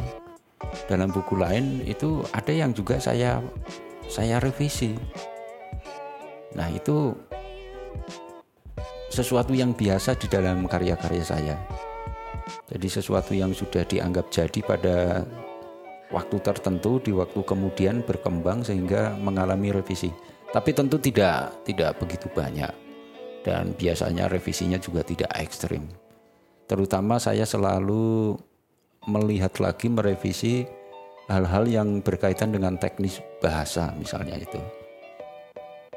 dalam 0.91 1.07
buku 1.07 1.39
lain 1.39 1.79
itu 1.87 2.23
ada 2.35 2.51
yang 2.51 2.75
juga 2.75 2.99
saya 2.99 3.39
saya 4.11 4.39
revisi. 4.43 4.95
Nah, 6.53 6.69
itu 6.69 7.15
sesuatu 9.13 9.53
yang 9.53 9.77
biasa 9.77 10.17
di 10.17 10.25
dalam 10.25 10.65
karya-karya 10.65 11.21
saya. 11.21 11.55
Jadi 12.65 12.87
sesuatu 12.89 13.37
yang 13.37 13.53
sudah 13.53 13.85
dianggap 13.85 14.33
jadi 14.33 14.59
pada 14.65 15.21
waktu 16.09 16.41
tertentu 16.41 16.97
di 16.97 17.13
waktu 17.13 17.45
kemudian 17.45 18.01
berkembang 18.01 18.65
sehingga 18.65 19.13
mengalami 19.21 19.69
revisi. 19.69 20.09
Tapi 20.49 20.73
tentu 20.73 20.97
tidak 20.97 21.61
tidak 21.61 22.01
begitu 22.01 22.25
banyak 22.33 22.73
dan 23.45 23.77
biasanya 23.77 24.25
revisinya 24.25 24.81
juga 24.81 25.05
tidak 25.05 25.29
ekstrim. 25.37 25.85
Terutama 26.65 27.21
saya 27.21 27.45
selalu 27.45 28.33
melihat 29.05 29.53
lagi 29.61 29.93
merevisi 29.93 30.65
hal-hal 31.29 31.69
yang 31.69 32.01
berkaitan 32.01 32.49
dengan 32.49 32.81
teknis 32.81 33.21
bahasa 33.43 33.93
misalnya 33.93 34.41
itu. 34.41 34.59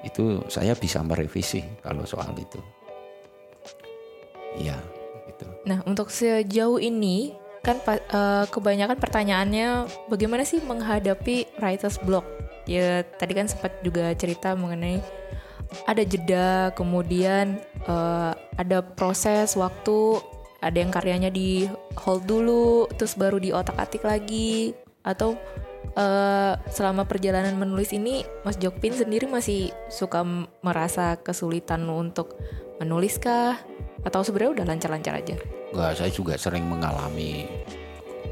Itu 0.04 0.44
saya 0.52 0.76
bisa 0.76 1.00
merevisi 1.00 1.64
kalau 1.80 2.04
soal 2.04 2.36
itu. 2.36 2.75
Iya, 4.56 4.76
gitu. 5.28 5.44
Nah, 5.68 5.84
untuk 5.84 6.08
sejauh 6.08 6.80
ini 6.80 7.36
kan 7.60 7.82
uh, 7.86 8.46
kebanyakan 8.46 8.96
pertanyaannya 8.96 9.90
bagaimana 10.06 10.46
sih 10.46 10.62
menghadapi 10.62 11.60
writer's 11.60 11.98
block? 12.02 12.24
Ya, 12.66 13.06
tadi 13.06 13.32
kan 13.34 13.46
sempat 13.46 13.78
juga 13.86 14.10
cerita 14.18 14.58
mengenai 14.58 14.98
ada 15.86 16.02
jeda, 16.02 16.70
kemudian 16.74 17.58
uh, 17.90 18.32
ada 18.56 18.82
proses 18.82 19.58
waktu, 19.58 20.22
ada 20.62 20.78
yang 20.78 20.94
karyanya 20.94 21.30
di 21.30 21.66
hold 21.98 22.24
dulu, 22.26 22.86
terus 22.94 23.18
baru 23.18 23.38
di 23.42 23.50
otak-atik 23.50 24.06
lagi, 24.06 24.74
atau 25.02 25.34
uh, 25.98 26.54
selama 26.70 27.06
perjalanan 27.06 27.54
menulis 27.58 27.90
ini, 27.94 28.22
Mas 28.46 28.58
Jokpin 28.58 28.94
sendiri 28.94 29.26
masih 29.26 29.74
suka 29.90 30.22
merasa 30.62 31.18
kesulitan 31.18 31.86
untuk 31.90 32.38
menuliskah? 32.78 33.58
Atau 34.04 34.20
sebenarnya 34.26 34.62
udah 34.62 34.66
lancar-lancar 34.68 35.14
aja? 35.20 35.36
Enggak, 35.72 35.92
saya 35.96 36.10
juga 36.12 36.34
sering 36.36 36.64
mengalami 36.68 37.48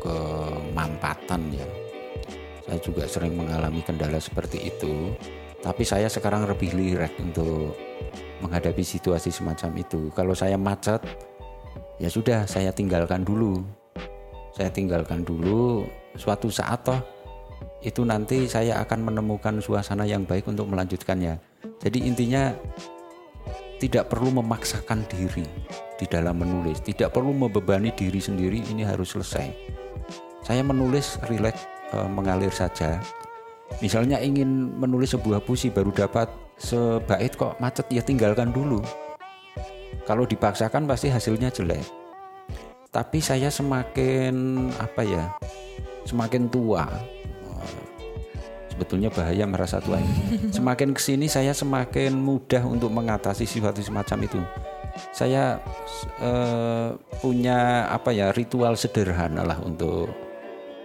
kemampatan 0.02 1.40
ya. 1.54 1.66
Saya 2.64 2.78
juga 2.80 3.04
sering 3.04 3.36
mengalami 3.36 3.80
kendala 3.84 4.20
seperti 4.20 4.72
itu. 4.72 5.12
Tapi 5.64 5.80
saya 5.84 6.08
sekarang 6.12 6.44
lebih 6.44 6.76
lirik 6.76 7.16
untuk 7.20 7.72
menghadapi 8.44 8.84
situasi 8.84 9.32
semacam 9.32 9.80
itu. 9.80 10.12
Kalau 10.12 10.36
saya 10.36 10.60
macet, 10.60 11.00
ya 11.96 12.08
sudah 12.12 12.44
saya 12.44 12.68
tinggalkan 12.68 13.24
dulu. 13.24 13.64
Saya 14.52 14.68
tinggalkan 14.68 15.24
dulu. 15.24 15.88
Suatu 16.14 16.52
saat 16.52 16.84
toh 16.84 17.00
itu 17.84 18.00
nanti 18.04 18.48
saya 18.48 18.80
akan 18.80 19.12
menemukan 19.12 19.60
suasana 19.60 20.08
yang 20.08 20.24
baik 20.24 20.48
untuk 20.48 20.68
melanjutkannya. 20.68 21.36
Jadi 21.84 21.98
intinya 22.04 22.52
tidak 23.78 24.10
perlu 24.10 24.40
memaksakan 24.42 25.06
diri 25.10 25.46
di 25.98 26.06
dalam 26.06 26.42
menulis, 26.42 26.82
tidak 26.82 27.14
perlu 27.14 27.34
membebani 27.34 27.94
diri 27.94 28.18
sendiri 28.18 28.62
ini 28.70 28.82
harus 28.86 29.14
selesai. 29.14 29.50
Saya 30.44 30.60
menulis 30.60 31.16
rileks 31.26 31.64
e, 31.94 31.96
mengalir 32.10 32.52
saja. 32.52 33.00
Misalnya 33.80 34.20
ingin 34.20 34.76
menulis 34.76 35.16
sebuah 35.16 35.42
puisi 35.42 35.72
baru 35.72 35.90
dapat 35.90 36.28
sebait 36.60 37.32
kok 37.34 37.58
macet 37.58 37.88
ya 37.90 38.04
tinggalkan 38.04 38.52
dulu. 38.52 38.84
Kalau 40.04 40.28
dipaksakan 40.28 40.84
pasti 40.84 41.08
hasilnya 41.08 41.48
jelek. 41.48 41.82
Tapi 42.92 43.18
saya 43.18 43.50
semakin 43.50 44.68
apa 44.78 45.02
ya? 45.02 45.24
Semakin 46.04 46.52
tua, 46.52 46.84
sebetulnya 48.74 49.08
bahaya 49.14 49.46
merasa 49.46 49.78
tua 49.78 50.02
ini. 50.02 50.50
Semakin 50.50 50.90
ke 50.90 50.98
sini 51.00 51.30
saya 51.30 51.54
semakin 51.54 52.18
mudah 52.18 52.66
untuk 52.66 52.90
mengatasi 52.90 53.46
sesuatu 53.46 53.78
semacam 53.78 54.26
itu. 54.26 54.40
Saya 55.14 55.62
eh, 56.18 56.90
punya 57.22 57.86
apa 57.86 58.10
ya 58.10 58.34
ritual 58.34 58.74
sederhana 58.74 59.46
lah 59.46 59.62
untuk 59.62 60.10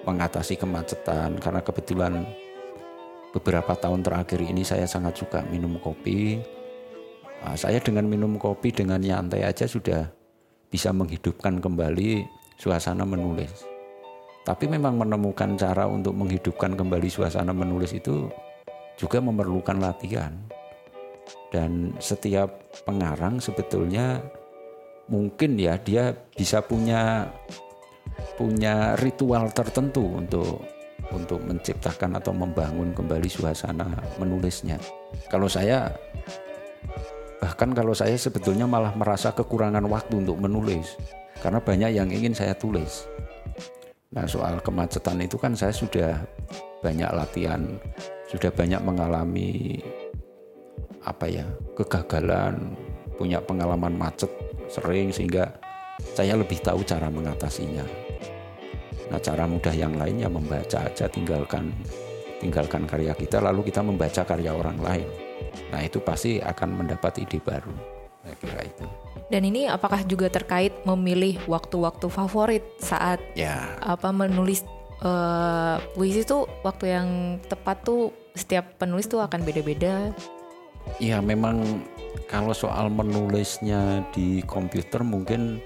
mengatasi 0.06 0.58
kemacetan 0.58 1.42
karena 1.42 1.62
kebetulan 1.66 2.14
beberapa 3.34 3.74
tahun 3.78 4.06
terakhir 4.06 4.42
ini 4.42 4.62
saya 4.62 4.86
sangat 4.86 5.18
suka 5.18 5.42
minum 5.50 5.82
kopi. 5.82 6.42
Nah, 7.42 7.58
saya 7.58 7.82
dengan 7.82 8.06
minum 8.06 8.38
kopi 8.38 8.70
dengan 8.70 9.02
nyantai 9.02 9.46
aja 9.46 9.66
sudah 9.66 10.10
bisa 10.70 10.94
menghidupkan 10.94 11.58
kembali 11.58 12.26
suasana 12.62 13.06
menulis. 13.06 13.79
Tapi 14.50 14.66
memang 14.66 14.98
menemukan 14.98 15.54
cara 15.62 15.86
untuk 15.86 16.18
menghidupkan 16.18 16.74
kembali 16.74 17.06
suasana 17.06 17.54
menulis 17.54 17.94
itu 17.94 18.26
juga 18.98 19.22
memerlukan 19.22 19.78
latihan. 19.78 20.34
Dan 21.54 21.94
setiap 22.02 22.58
pengarang 22.82 23.38
sebetulnya 23.38 24.18
mungkin 25.06 25.54
ya 25.54 25.78
dia 25.78 26.18
bisa 26.34 26.66
punya 26.66 27.30
punya 28.42 28.98
ritual 28.98 29.54
tertentu 29.54 30.18
untuk 30.18 30.66
untuk 31.14 31.46
menciptakan 31.46 32.18
atau 32.18 32.34
membangun 32.34 32.90
kembali 32.98 33.30
suasana 33.30 33.86
menulisnya. 34.18 34.82
Kalau 35.30 35.46
saya 35.46 35.94
bahkan 37.38 37.70
kalau 37.78 37.94
saya 37.94 38.18
sebetulnya 38.18 38.66
malah 38.66 38.98
merasa 38.98 39.30
kekurangan 39.30 39.86
waktu 39.86 40.26
untuk 40.26 40.42
menulis 40.42 40.98
karena 41.38 41.62
banyak 41.62 41.92
yang 41.94 42.10
ingin 42.10 42.34
saya 42.34 42.58
tulis. 42.58 43.06
Nah 44.10 44.26
soal 44.26 44.58
kemacetan 44.66 45.22
itu 45.22 45.38
kan 45.38 45.54
saya 45.54 45.70
sudah 45.70 46.18
banyak 46.82 47.14
latihan, 47.14 47.62
sudah 48.26 48.50
banyak 48.50 48.82
mengalami 48.82 49.78
apa 51.06 51.30
ya 51.30 51.46
kegagalan, 51.78 52.74
punya 53.22 53.38
pengalaman 53.38 53.94
macet 53.94 54.34
sering 54.66 55.14
sehingga 55.14 55.54
saya 56.18 56.34
lebih 56.34 56.58
tahu 56.58 56.82
cara 56.82 57.06
mengatasinya. 57.14 57.86
Nah 59.14 59.22
cara 59.22 59.46
mudah 59.46 59.74
yang 59.78 59.94
lainnya 59.94 60.26
membaca 60.26 60.90
aja 60.90 61.06
tinggalkan 61.06 61.70
tinggalkan 62.42 62.88
karya 62.88 63.14
kita 63.14 63.38
lalu 63.44 63.68
kita 63.70 63.86
membaca 63.86 64.26
karya 64.26 64.58
orang 64.58 64.80
lain. 64.82 65.10
Nah 65.70 65.86
itu 65.86 66.02
pasti 66.02 66.42
akan 66.42 66.82
mendapat 66.82 67.22
ide 67.22 67.38
baru. 67.38 67.99
Kira 68.38 68.62
itu. 68.66 68.86
Dan 69.30 69.46
ini 69.46 69.70
apakah 69.70 70.02
juga 70.06 70.26
terkait 70.30 70.74
memilih 70.86 71.38
waktu-waktu 71.46 72.10
favorit 72.10 72.66
saat 72.82 73.22
Ya. 73.38 73.78
apa 73.78 74.10
menulis 74.10 74.66
uh, 75.06 75.78
puisi 75.94 76.26
itu 76.26 76.50
waktu 76.66 76.86
yang 76.98 77.08
tepat 77.46 77.86
tuh 77.86 78.10
setiap 78.34 78.82
penulis 78.82 79.06
tuh 79.06 79.22
akan 79.22 79.46
beda-beda. 79.46 80.14
Ya 80.98 81.22
memang 81.22 81.86
kalau 82.26 82.58
soal 82.58 82.90
menulisnya 82.90 84.02
di 84.10 84.42
komputer 84.50 85.06
mungkin 85.06 85.62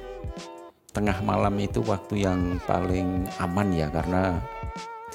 tengah 0.91 1.23
malam 1.23 1.55
itu 1.57 1.79
waktu 1.87 2.27
yang 2.27 2.59
paling 2.67 3.25
aman 3.39 3.71
ya 3.73 3.87
karena 3.89 4.37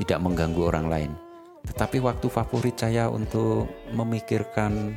tidak 0.00 0.18
mengganggu 0.24 0.62
orang 0.72 0.87
lain. 0.88 1.12
Tetapi 1.68 2.00
waktu 2.00 2.26
favorit 2.32 2.80
saya 2.80 3.12
untuk 3.12 3.68
memikirkan 3.92 4.96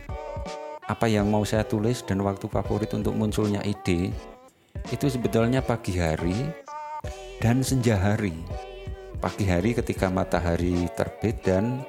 apa 0.91 1.07
yang 1.07 1.31
mau 1.31 1.47
saya 1.47 1.63
tulis 1.63 2.03
dan 2.03 2.19
waktu 2.19 2.51
favorit 2.51 2.91
untuk 2.91 3.15
munculnya 3.15 3.63
ide 3.63 4.11
itu 4.91 5.07
sebetulnya 5.07 5.63
pagi 5.63 5.95
hari 5.95 6.35
dan 7.39 7.63
senja 7.63 7.95
hari. 7.95 8.35
Pagi 9.23 9.47
hari 9.47 9.71
ketika 9.71 10.11
matahari 10.11 10.91
terbit 10.91 11.39
dan 11.47 11.79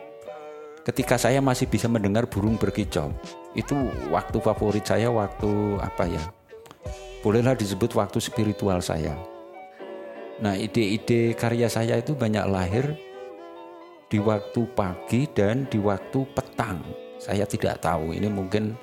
ketika 0.87 1.19
saya 1.19 1.43
masih 1.43 1.67
bisa 1.67 1.91
mendengar 1.91 2.31
burung 2.31 2.55
berkicau. 2.55 3.11
Itu 3.59 3.75
waktu 4.15 4.39
favorit 4.39 4.87
saya 4.87 5.11
waktu 5.11 5.51
apa 5.83 6.07
ya? 6.07 6.23
Bolehlah 7.27 7.59
disebut 7.59 7.99
waktu 7.99 8.23
spiritual 8.23 8.79
saya. 8.79 9.19
Nah, 10.39 10.55
ide-ide 10.55 11.35
karya 11.35 11.67
saya 11.67 11.99
itu 11.99 12.15
banyak 12.15 12.45
lahir 12.47 12.95
di 14.11 14.19
waktu 14.21 14.63
pagi 14.77 15.27
dan 15.33 15.67
di 15.71 15.81
waktu 15.81 16.23
petang. 16.35 16.83
Saya 17.23 17.47
tidak 17.47 17.79
tahu, 17.81 18.11
ini 18.13 18.27
mungkin 18.27 18.75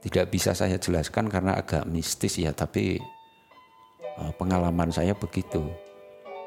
tidak 0.00 0.32
bisa 0.32 0.56
saya 0.56 0.80
jelaskan 0.80 1.28
karena 1.28 1.60
agak 1.60 1.84
mistis 1.84 2.40
ya, 2.40 2.52
tapi 2.56 3.00
uh, 4.16 4.32
pengalaman 4.36 4.88
saya 4.88 5.12
begitu. 5.12 5.60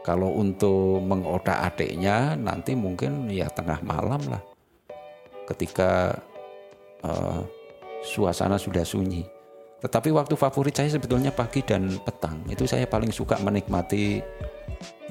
Kalau 0.03 0.35
untuk 0.35 0.99
mengotak 0.99 1.63
adiknya 1.63 2.35
nanti 2.35 2.75
mungkin 2.75 3.31
ya 3.31 3.47
tengah 3.47 3.79
malam 3.87 4.19
lah, 4.27 4.43
ketika 5.47 6.17
uh, 7.05 7.39
suasana 8.03 8.59
sudah 8.59 8.83
sunyi. 8.83 9.23
Tetapi 9.79 10.15
waktu 10.15 10.35
favorit 10.39 10.75
saya 10.75 10.91
sebetulnya 10.91 11.31
pagi 11.31 11.59
dan 11.63 11.87
petang. 12.03 12.39
Itu 12.47 12.63
saya 12.63 12.87
paling 12.87 13.11
suka 13.11 13.39
menikmati 13.39 14.23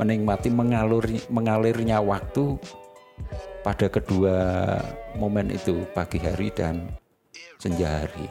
menikmati 0.01 0.49
mengalur 0.49 1.05
mengalirnya 1.29 2.01
waktu 2.01 2.57
pada 3.61 3.87
kedua 3.93 4.37
momen 5.21 5.53
itu 5.53 5.85
pagi 5.93 6.17
hari 6.17 6.49
dan 6.57 6.89
senja 7.63 8.03
hari. 8.03 8.27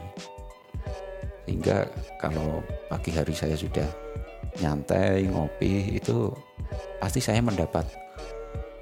Sehingga 1.47 1.87
kalau 2.19 2.59
pagi 2.91 3.15
hari 3.15 3.31
saya 3.31 3.55
sudah 3.55 3.87
nyantai, 4.59 5.31
ngopi 5.31 5.95
itu 5.95 6.27
pasti 6.99 7.23
saya 7.23 7.39
mendapat 7.39 7.87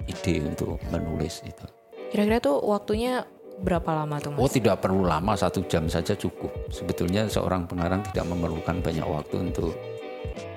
ide 0.09 0.41
untuk 0.41 0.81
menulis 0.89 1.45
itu. 1.45 1.65
Kira-kira 2.09 2.41
tuh 2.41 2.57
waktunya 2.65 3.21
berapa 3.61 3.93
lama 3.93 4.17
tuh 4.17 4.33
mas? 4.33 4.41
Oh 4.41 4.49
tidak 4.49 4.81
perlu 4.81 5.05
lama 5.05 5.37
satu 5.37 5.61
jam 5.69 5.85
saja 5.85 6.17
cukup. 6.17 6.49
Sebetulnya 6.73 7.29
seorang 7.29 7.69
pengarang 7.69 8.01
tidak 8.09 8.25
memerlukan 8.25 8.81
banyak 8.81 9.05
waktu 9.05 9.53
untuk 9.53 9.77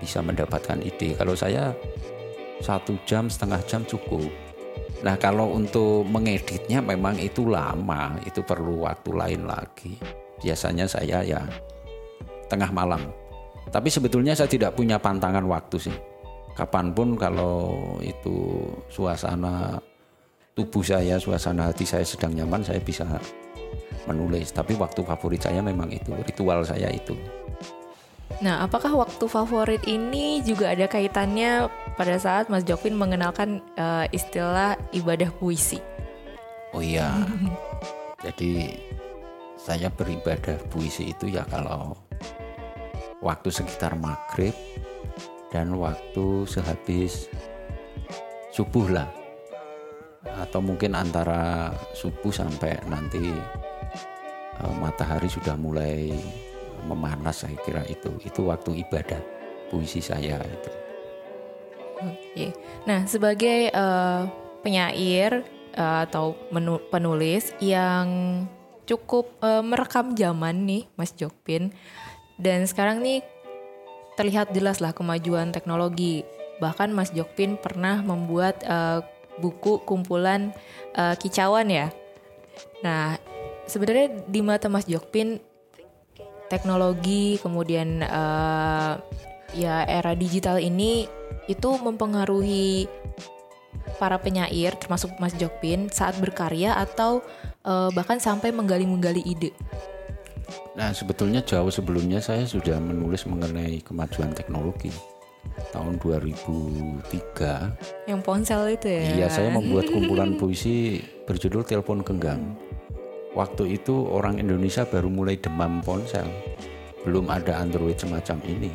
bisa 0.01 0.25
mendapatkan 0.25 0.81
ide. 0.81 1.13
Kalau 1.13 1.37
saya 1.37 1.77
satu 2.65 2.97
jam 3.05 3.29
setengah 3.29 3.61
jam 3.69 3.85
cukup. 3.85 4.25
Nah 5.03 5.19
kalau 5.19 5.51
untuk 5.59 6.07
mengeditnya 6.07 6.79
memang 6.79 7.19
itu 7.19 7.47
lama, 7.51 8.15
itu 8.23 8.39
perlu 8.47 8.87
waktu 8.87 9.11
lain 9.11 9.43
lagi. 9.51 9.99
Biasanya 10.39 10.87
saya 10.87 11.27
ya 11.27 11.43
tengah 12.47 12.71
malam. 12.71 13.03
Tapi 13.71 13.91
sebetulnya 13.91 14.39
saya 14.39 14.47
tidak 14.47 14.79
punya 14.79 15.03
pantangan 15.03 15.43
waktu 15.47 15.91
sih. 15.91 15.97
Kapan 16.53 16.93
pun 16.93 17.17
kalau 17.19 17.97
itu 18.05 18.63
suasana 18.93 19.81
tubuh 20.53 20.85
saya, 20.85 21.17
suasana 21.17 21.73
hati 21.73 21.89
saya 21.89 22.05
sedang 22.05 22.37
nyaman, 22.37 22.61
saya 22.61 22.79
bisa 22.79 23.09
menulis. 24.05 24.53
Tapi 24.53 24.77
waktu 24.77 25.01
favorit 25.03 25.41
saya 25.41 25.65
memang 25.65 25.89
itu, 25.89 26.13
ritual 26.13 26.63
saya 26.63 26.93
itu. 26.93 27.17
Nah, 28.41 28.65
apakah 28.65 28.95
waktu 28.97 29.25
favorit 29.29 29.85
ini 29.85 30.41
juga 30.41 30.73
ada 30.73 30.89
kaitannya 30.89 31.69
pada 31.99 32.17
saat 32.17 32.49
Mas 32.49 32.65
Jokwin 32.65 32.97
mengenalkan 32.97 33.61
uh, 33.77 34.09
istilah 34.15 34.81
ibadah 34.97 35.29
puisi? 35.37 35.83
Oh 36.73 36.81
iya, 36.81 37.13
jadi 38.25 38.81
saya 39.61 39.93
beribadah 39.93 40.59
puisi 40.73 41.13
itu 41.13 41.31
ya 41.31 41.47
kalau 41.47 41.95
waktu 43.23 43.55
sekitar 43.55 43.95
maghrib 43.95 44.57
dan 45.55 45.71
waktu 45.79 46.49
sehabis 46.49 47.31
subuh 48.51 48.91
lah 48.91 49.09
atau 50.43 50.59
mungkin 50.59 50.99
antara 50.99 51.71
subuh 51.95 52.35
sampai 52.35 52.75
nanti 52.91 53.23
uh, 54.59 54.75
matahari 54.83 55.31
sudah 55.31 55.55
mulai 55.55 56.11
memanas 56.87 57.45
saya 57.45 57.57
kira 57.63 57.85
itu 57.87 58.11
itu 58.25 58.41
waktu 58.49 58.83
ibadah 58.87 59.21
puisi 59.71 60.01
saya 60.05 60.41
itu 60.43 60.71
Oke. 62.03 62.51
Nah, 62.83 63.07
sebagai 63.07 63.71
uh, 63.71 64.27
penyair 64.67 65.47
uh, 65.79 66.03
atau 66.03 66.35
penulis 66.91 67.55
yang 67.63 68.07
cukup 68.85 69.31
uh, 69.39 69.63
merekam 69.63 70.15
zaman 70.19 70.67
nih, 70.67 70.91
Mas 70.99 71.15
Jokpin. 71.15 71.71
Dan 72.35 72.67
sekarang 72.67 73.05
nih 73.05 73.23
terlihat 74.19 74.51
jelas 74.51 74.83
lah 74.83 74.91
kemajuan 74.91 75.55
teknologi. 75.55 76.27
Bahkan 76.59 76.91
Mas 76.91 77.15
Jokpin 77.15 77.55
pernah 77.55 78.03
membuat 78.03 78.59
uh, 78.67 79.07
buku 79.39 79.81
kumpulan 79.87 80.51
uh, 80.99 81.15
kicauan 81.15 81.71
ya. 81.71 81.95
Nah, 82.83 83.17
sebenarnya 83.71 84.27
di 84.27 84.43
mata 84.43 84.67
Mas 84.67 84.91
Jokpin 84.91 85.39
teknologi 86.53 87.41
kemudian 87.41 88.05
uh, 88.05 89.01
ya 89.57 89.89
era 89.89 90.13
digital 90.13 90.61
ini 90.61 91.09
itu 91.49 91.71
mempengaruhi 91.81 92.85
para 93.97 94.21
penyair 94.21 94.77
termasuk 94.77 95.17
Mas 95.17 95.33
Jokpin 95.41 95.89
saat 95.89 96.21
berkarya 96.21 96.77
atau 96.77 97.25
uh, 97.65 97.89
bahkan 97.97 98.21
sampai 98.21 98.53
menggali-menggali 98.53 99.25
ide. 99.25 99.57
Nah, 100.77 100.93
sebetulnya 100.93 101.41
jauh 101.45 101.73
sebelumnya 101.73 102.21
saya 102.21 102.45
sudah 102.45 102.77
menulis 102.81 103.25
mengenai 103.25 103.81
kemajuan 103.81 104.37
teknologi. 104.37 104.93
Tahun 105.75 105.99
2003. 106.01 108.09
Yang 108.09 108.21
ponsel 108.25 108.73
itu 108.73 108.89
ya. 108.89 109.03
Iya, 109.19 109.27
saya 109.29 109.51
membuat 109.53 109.91
kumpulan 109.91 110.39
puisi 110.39 111.03
berjudul 111.29 111.67
Telepon 111.67 112.01
Genggam 112.07 112.57
Waktu 113.33 113.81
itu 113.81 113.97
orang 114.13 114.37
Indonesia 114.37 114.85
baru 114.85 115.09
mulai 115.09 115.41
demam 115.41 115.81
ponsel. 115.81 116.29
Belum 117.01 117.33
ada 117.33 117.65
Android 117.65 117.97
semacam 117.97 118.37
ini. 118.45 118.69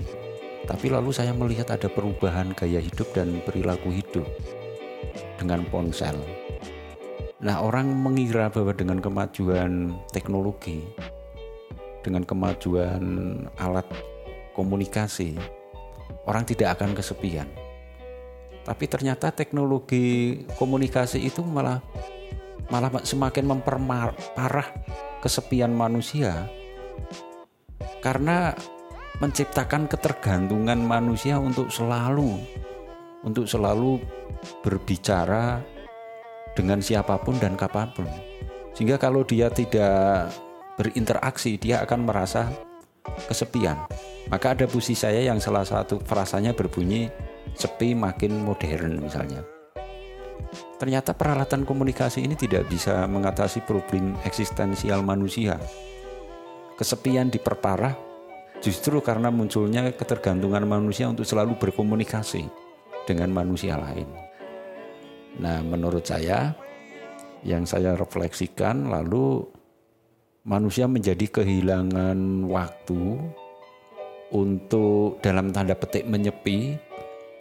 Tapi 0.66 0.90
lalu 0.90 1.14
saya 1.14 1.32
melihat 1.32 1.70
ada 1.70 1.86
perubahan 1.86 2.58
gaya 2.58 2.82
hidup 2.82 3.06
dan 3.14 3.38
perilaku 3.46 3.94
hidup 3.94 4.26
dengan 5.38 5.62
ponsel. 5.70 6.18
Nah, 7.38 7.62
orang 7.62 7.86
mengira 7.94 8.50
bahwa 8.50 8.74
dengan 8.74 8.98
kemajuan 8.98 9.94
teknologi, 10.10 10.82
dengan 12.02 12.26
kemajuan 12.26 13.04
alat 13.62 13.86
komunikasi, 14.58 15.38
orang 16.26 16.50
tidak 16.50 16.82
akan 16.82 16.98
kesepian. 16.98 17.46
Tapi 18.66 18.90
ternyata 18.90 19.30
teknologi 19.30 20.42
komunikasi 20.58 21.24
itu 21.24 21.46
malah 21.46 21.80
malah 22.68 22.92
semakin 23.04 23.46
memperparah 23.48 24.70
kesepian 25.24 25.72
manusia. 25.72 26.48
Karena 28.04 28.54
menciptakan 29.18 29.90
ketergantungan 29.90 30.78
manusia 30.78 31.42
untuk 31.42 31.74
selalu 31.74 32.38
untuk 33.26 33.50
selalu 33.50 33.98
berbicara 34.62 35.60
dengan 36.54 36.80
siapa 36.80 37.18
pun 37.18 37.36
dan 37.42 37.58
kapan 37.58 37.90
pun. 37.92 38.08
Sehingga 38.78 39.02
kalau 39.02 39.26
dia 39.26 39.50
tidak 39.50 40.30
berinteraksi 40.78 41.58
dia 41.58 41.82
akan 41.82 42.06
merasa 42.06 42.54
kesepian. 43.26 43.90
Maka 44.30 44.54
ada 44.54 44.70
puisi 44.70 44.94
saya 44.94 45.26
yang 45.26 45.42
salah 45.42 45.66
satu 45.66 45.98
frasanya 46.04 46.54
berbunyi 46.54 47.10
sepi 47.58 47.98
makin 47.98 48.44
modern 48.44 49.02
misalnya 49.02 49.57
Ternyata 50.78 51.18
peralatan 51.18 51.66
komunikasi 51.66 52.22
ini 52.22 52.38
tidak 52.38 52.70
bisa 52.70 53.10
mengatasi 53.10 53.66
problem 53.66 54.14
eksistensial 54.22 55.02
manusia. 55.02 55.58
Kesepian 56.78 57.34
diperparah 57.34 57.98
justru 58.62 59.02
karena 59.02 59.34
munculnya 59.34 59.90
ketergantungan 59.90 60.70
manusia 60.70 61.10
untuk 61.10 61.26
selalu 61.26 61.58
berkomunikasi 61.58 62.46
dengan 63.10 63.34
manusia 63.34 63.74
lain. 63.78 64.06
Nah, 65.42 65.66
menurut 65.66 66.06
saya 66.06 66.54
yang 67.42 67.66
saya 67.66 67.98
refleksikan 67.98 68.90
lalu 68.90 69.46
manusia 70.46 70.86
menjadi 70.86 71.42
kehilangan 71.42 72.46
waktu 72.50 73.18
untuk 74.30 75.18
dalam 75.26 75.50
tanda 75.50 75.74
petik 75.74 76.06
menyepi, 76.06 76.78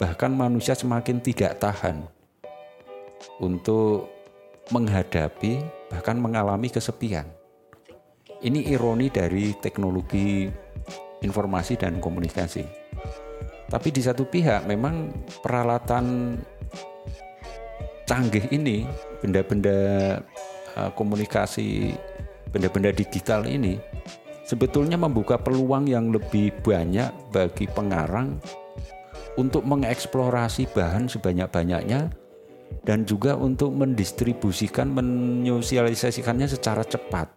bahkan 0.01 0.33
manusia 0.33 0.73
semakin 0.73 1.21
tidak 1.21 1.61
tahan 1.61 2.16
untuk 3.39 4.09
menghadapi 4.73 5.63
bahkan 5.93 6.19
mengalami 6.19 6.67
kesepian. 6.67 7.25
Ini 8.37 8.69
ironi 8.69 9.09
dari 9.09 9.55
teknologi 9.57 10.45
informasi 11.25 11.73
dan 11.79 11.97
komunikasi. 11.97 12.63
Tapi 13.67 13.89
di 13.91 14.01
satu 14.03 14.23
pihak 14.29 14.69
memang 14.69 15.11
peralatan 15.41 16.37
canggih 18.07 18.47
ini, 18.53 18.87
benda-benda 19.19 19.79
uh, 20.79 20.91
komunikasi, 20.95 21.91
benda-benda 22.53 22.95
digital 22.95 23.43
ini 23.43 23.75
sebetulnya 24.47 24.95
membuka 24.95 25.35
peluang 25.35 25.91
yang 25.91 26.07
lebih 26.07 26.55
banyak 26.63 27.11
bagi 27.35 27.67
pengarang 27.67 28.39
untuk 29.35 29.67
mengeksplorasi 29.67 30.71
bahan 30.71 31.11
sebanyak-banyaknya 31.11 32.07
dan 32.87 33.03
juga 33.03 33.35
untuk 33.35 33.75
mendistribusikan, 33.75 34.87
menyosialisasikannya 34.95 36.47
secara 36.47 36.87
cepat. 36.87 37.27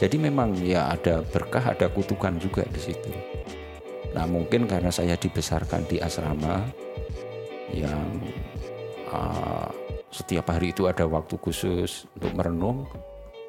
Jadi 0.00 0.16
memang 0.16 0.56
ya 0.58 0.92
ada 0.92 1.20
berkah, 1.20 1.72
ada 1.72 1.88
kutukan 1.92 2.36
juga 2.40 2.64
di 2.68 2.80
situ. 2.80 3.12
Nah 4.12 4.28
mungkin 4.28 4.68
karena 4.68 4.92
saya 4.92 5.16
dibesarkan 5.16 5.88
di 5.88 5.96
asrama 6.00 6.60
yang 7.72 8.20
uh, 9.08 9.68
setiap 10.12 10.52
hari 10.52 10.76
itu 10.76 10.84
ada 10.84 11.08
waktu 11.08 11.40
khusus 11.40 12.04
untuk 12.16 12.32
merenung, 12.36 12.84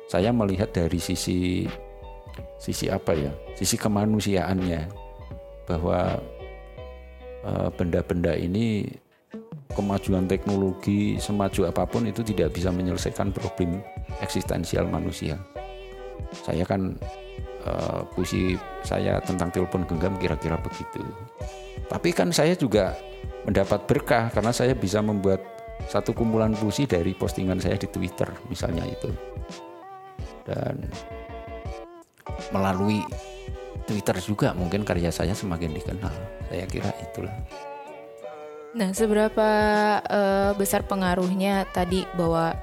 saya 0.07 0.31
melihat 0.31 0.71
dari 0.71 0.99
sisi 0.99 1.67
sisi 2.55 2.87
apa 2.87 3.11
ya, 3.11 3.31
sisi 3.59 3.75
kemanusiaannya 3.75 4.87
bahwa 5.67 6.19
uh, 7.43 7.67
benda-benda 7.75 8.31
uh, 8.31 8.39
ini 8.39 8.87
kemajuan 9.73 10.29
teknologi 10.29 11.17
semaju 11.17 11.69
apa 11.69 11.83
pun 11.89 12.05
itu 12.07 12.21
tidak 12.21 12.53
bisa 12.55 12.69
menyelesaikan 12.69 13.33
problem 13.33 13.81
eksistensial 14.21 14.87
manusia. 14.87 15.37
Saya 16.33 16.65
kan 16.65 16.97
uh, 17.65 18.01
puisi 18.13 18.57
saya 18.85 19.19
tentang 19.21 19.49
telepon 19.49 19.85
genggam 19.85 20.17
kira-kira 20.17 20.57
begitu. 20.61 21.01
Tapi 21.89 22.09
kan 22.15 22.31
saya 22.31 22.55
juga 22.55 22.95
mendapat 23.43 23.85
berkah 23.85 24.31
karena 24.31 24.55
saya 24.55 24.73
bisa 24.73 25.03
membuat 25.03 25.43
satu 25.89 26.15
kumpulan 26.15 26.55
puisi 26.55 26.87
dari 26.87 27.11
postingan 27.11 27.59
saya 27.59 27.75
di 27.75 27.89
Twitter 27.89 28.29
misalnya 28.47 28.87
itu. 28.87 29.09
Dan 30.47 30.87
melalui 32.51 33.03
Twitter 33.83 34.15
juga 34.23 34.55
mungkin 34.55 34.87
karya 34.87 35.11
saya 35.11 35.35
semakin 35.35 35.75
dikenal. 35.75 36.13
Saya 36.47 36.65
kira 36.69 36.91
itulah. 37.03 37.35
Nah, 38.73 38.89
seberapa 38.89 39.49
uh, 40.01 40.51
besar 40.57 40.81
pengaruhnya 40.89 41.69
tadi 41.69 42.09
bahwa 42.17 42.57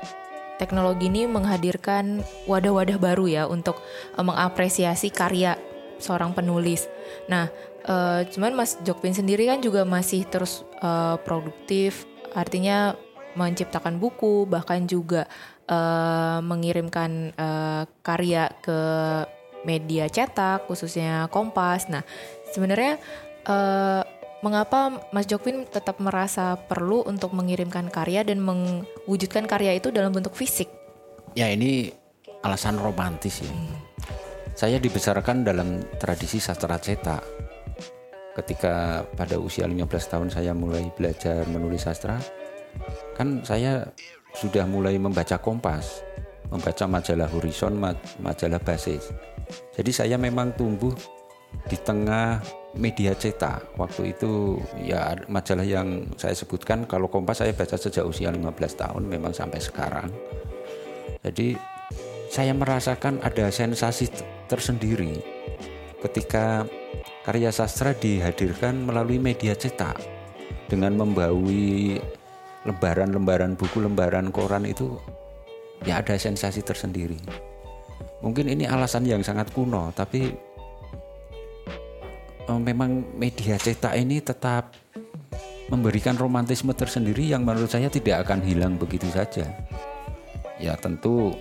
teknologi 0.58 1.06
ini 1.06 1.30
menghadirkan 1.30 2.26
wadah-wadah 2.50 2.98
baru 2.98 3.26
ya 3.30 3.42
untuk 3.46 3.78
uh, 4.18 4.24
mengapresiasi 4.26 5.14
karya 5.14 5.54
seorang 6.02 6.34
penulis. 6.34 6.90
Nah, 7.30 7.46
uh, 7.86 8.26
cuman 8.26 8.58
Mas 8.58 8.74
Jokpin 8.82 9.14
sendiri 9.14 9.46
kan 9.46 9.62
juga 9.62 9.86
masih 9.86 10.26
terus 10.26 10.66
uh, 10.82 11.14
produktif, 11.22 12.02
artinya 12.34 12.98
menciptakan 13.38 14.02
buku, 14.02 14.50
bahkan 14.50 14.90
juga 14.90 15.30
uh, 15.70 16.42
mengirimkan 16.42 17.30
uh, 17.38 17.86
karya 18.02 18.50
ke 18.58 18.80
media 19.62 20.10
cetak, 20.10 20.66
khususnya 20.66 21.30
Kompas. 21.30 21.86
Nah, 21.86 22.02
sebenarnya 22.50 22.98
uh, 23.46 24.02
Mengapa 24.40 25.04
Mas 25.12 25.28
Jokwin 25.28 25.68
tetap 25.68 26.00
merasa 26.00 26.56
perlu 26.56 27.04
untuk 27.04 27.36
mengirimkan 27.36 27.92
karya 27.92 28.24
dan 28.24 28.40
mewujudkan 28.40 29.44
karya 29.44 29.76
itu 29.76 29.92
dalam 29.92 30.16
bentuk 30.16 30.32
fisik? 30.32 30.72
Ya 31.36 31.52
ini 31.52 31.92
alasan 32.40 32.80
romantis 32.80 33.44
ya. 33.44 33.52
Hmm. 33.52 33.76
Saya 34.56 34.80
dibesarkan 34.80 35.44
dalam 35.44 35.84
tradisi 36.00 36.40
sastra 36.40 36.80
cetak. 36.80 37.20
Ketika 38.32 39.04
pada 39.12 39.36
usia 39.36 39.68
15 39.68 39.84
tahun 40.08 40.28
saya 40.32 40.56
mulai 40.56 40.88
belajar 40.96 41.44
menulis 41.44 41.84
sastra, 41.84 42.16
kan 43.12 43.44
saya 43.44 43.92
sudah 44.32 44.64
mulai 44.64 44.96
membaca 44.96 45.36
Kompas, 45.36 46.00
membaca 46.48 46.88
majalah 46.88 47.28
Horizon, 47.28 47.76
majalah 48.24 48.60
Basis. 48.64 49.12
Jadi 49.76 49.92
saya 49.92 50.16
memang 50.16 50.56
tumbuh 50.56 50.96
di 51.68 51.76
tengah 51.78 52.42
media 52.74 53.14
cetak. 53.14 53.74
Waktu 53.78 54.14
itu 54.14 54.58
ya 54.82 55.14
majalah 55.26 55.66
yang 55.66 56.06
saya 56.14 56.34
sebutkan 56.34 56.86
kalau 56.86 57.10
Kompas 57.10 57.42
saya 57.42 57.54
baca 57.54 57.74
sejak 57.74 58.06
usia 58.06 58.30
15 58.30 58.46
tahun 58.74 59.02
memang 59.06 59.34
sampai 59.34 59.58
sekarang. 59.58 60.08
Jadi 61.20 61.58
saya 62.30 62.54
merasakan 62.54 63.18
ada 63.26 63.50
sensasi 63.50 64.06
tersendiri 64.46 65.18
ketika 66.00 66.64
karya 67.26 67.50
sastra 67.52 67.92
dihadirkan 67.92 68.86
melalui 68.86 69.18
media 69.18 69.52
cetak. 69.54 69.98
Dengan 70.70 70.94
membaui 70.94 71.98
lembaran-lembaran 72.62 73.58
buku, 73.58 73.82
lembaran 73.82 74.30
koran 74.30 74.62
itu 74.62 74.94
ya 75.82 75.98
ada 75.98 76.14
sensasi 76.14 76.62
tersendiri. 76.62 77.18
Mungkin 78.22 78.46
ini 78.46 78.70
alasan 78.70 79.02
yang 79.02 79.26
sangat 79.26 79.50
kuno, 79.50 79.90
tapi 79.90 80.30
memang 82.58 83.14
media 83.14 83.60
cetak 83.60 83.94
ini 84.00 84.24
tetap 84.24 84.74
memberikan 85.70 86.18
romantisme 86.18 86.74
tersendiri 86.74 87.30
yang 87.30 87.46
menurut 87.46 87.70
saya 87.70 87.86
tidak 87.86 88.26
akan 88.26 88.42
hilang 88.42 88.74
begitu 88.74 89.06
saja. 89.12 89.46
Ya 90.58 90.74
tentu 90.74 91.36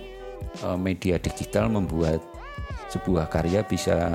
eh, 0.62 0.78
media 0.78 1.18
digital 1.18 1.66
membuat 1.66 2.22
sebuah 2.92 3.26
karya 3.26 3.66
bisa 3.66 4.14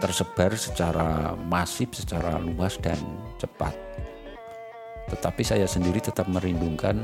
tersebar 0.00 0.52
secara 0.56 1.36
masif, 1.36 1.92
secara 1.92 2.36
luas 2.40 2.76
dan 2.80 2.96
cepat. 3.40 3.72
Tetapi 5.12 5.42
saya 5.44 5.64
sendiri 5.68 6.02
tetap 6.02 6.28
merindukan 6.28 6.96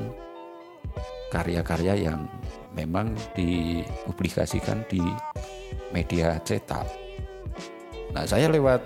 karya-karya 1.33 2.11
yang 2.13 2.29
memang 2.77 3.17
dipublikasikan 3.33 4.85
di 4.91 5.01
media 5.95 6.37
cetak. 6.45 7.02
Nah, 8.13 8.29
saya 8.29 8.53
lewat 8.53 8.81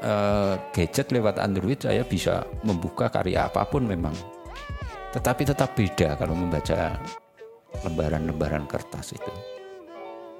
uh, 0.00 0.56
gadget, 0.72 1.12
lewat 1.12 1.36
Android, 1.36 1.76
saya 1.76 2.00
bisa 2.00 2.48
membuka 2.64 3.12
karya 3.12 3.44
apa 3.44 3.68
pun 3.68 3.84
memang. 3.84 4.16
Tetapi 5.12 5.42
tetap 5.44 5.76
beda 5.76 6.16
kalau 6.16 6.32
membaca 6.32 6.96
lembaran-lembaran 7.84 8.64
kertas 8.64 9.12
itu. 9.12 9.32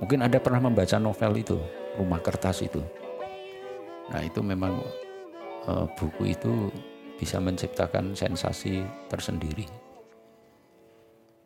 Mungkin 0.00 0.24
Anda 0.24 0.40
pernah 0.40 0.64
membaca 0.64 0.96
novel 0.96 1.44
itu, 1.44 1.60
Rumah 2.00 2.20
Kertas 2.24 2.64
itu. 2.64 2.80
Nah 4.08 4.24
itu 4.24 4.40
memang 4.40 4.80
uh, 5.68 5.84
buku 5.92 6.32
itu 6.32 6.72
bisa 7.20 7.36
menciptakan 7.36 8.16
sensasi 8.16 8.80
tersendiri. 9.12 9.68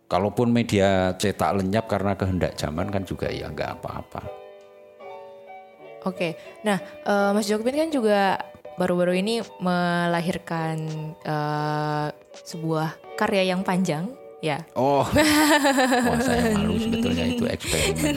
Kalaupun 0.07 0.55
media 0.55 1.11
cetak 1.19 1.59
lenyap 1.59 1.91
karena 1.91 2.15
kehendak 2.15 2.55
zaman 2.55 2.87
kan 2.95 3.03
juga 3.03 3.27
ya 3.27 3.51
nggak 3.51 3.83
apa-apa. 3.83 4.44
Oke, 6.05 6.37
nah 6.61 6.81
uh, 7.09 7.33
Mas 7.33 7.49
Jokbin 7.49 7.77
kan 7.77 7.89
juga 7.89 8.37
baru-baru 8.77 9.19
ini 9.23 9.41
melahirkan 9.63 10.77
uh, 11.25 12.11
sebuah 12.45 13.17
karya 13.17 13.55
yang 13.55 13.63
panjang 13.63 14.11
ya. 14.45 14.61
Oh, 14.77 15.01
wah 16.11 16.21
saya 16.21 16.53
malu 16.53 16.77
sebetulnya 16.77 17.25
itu 17.25 17.45
eksperimen. 17.49 18.15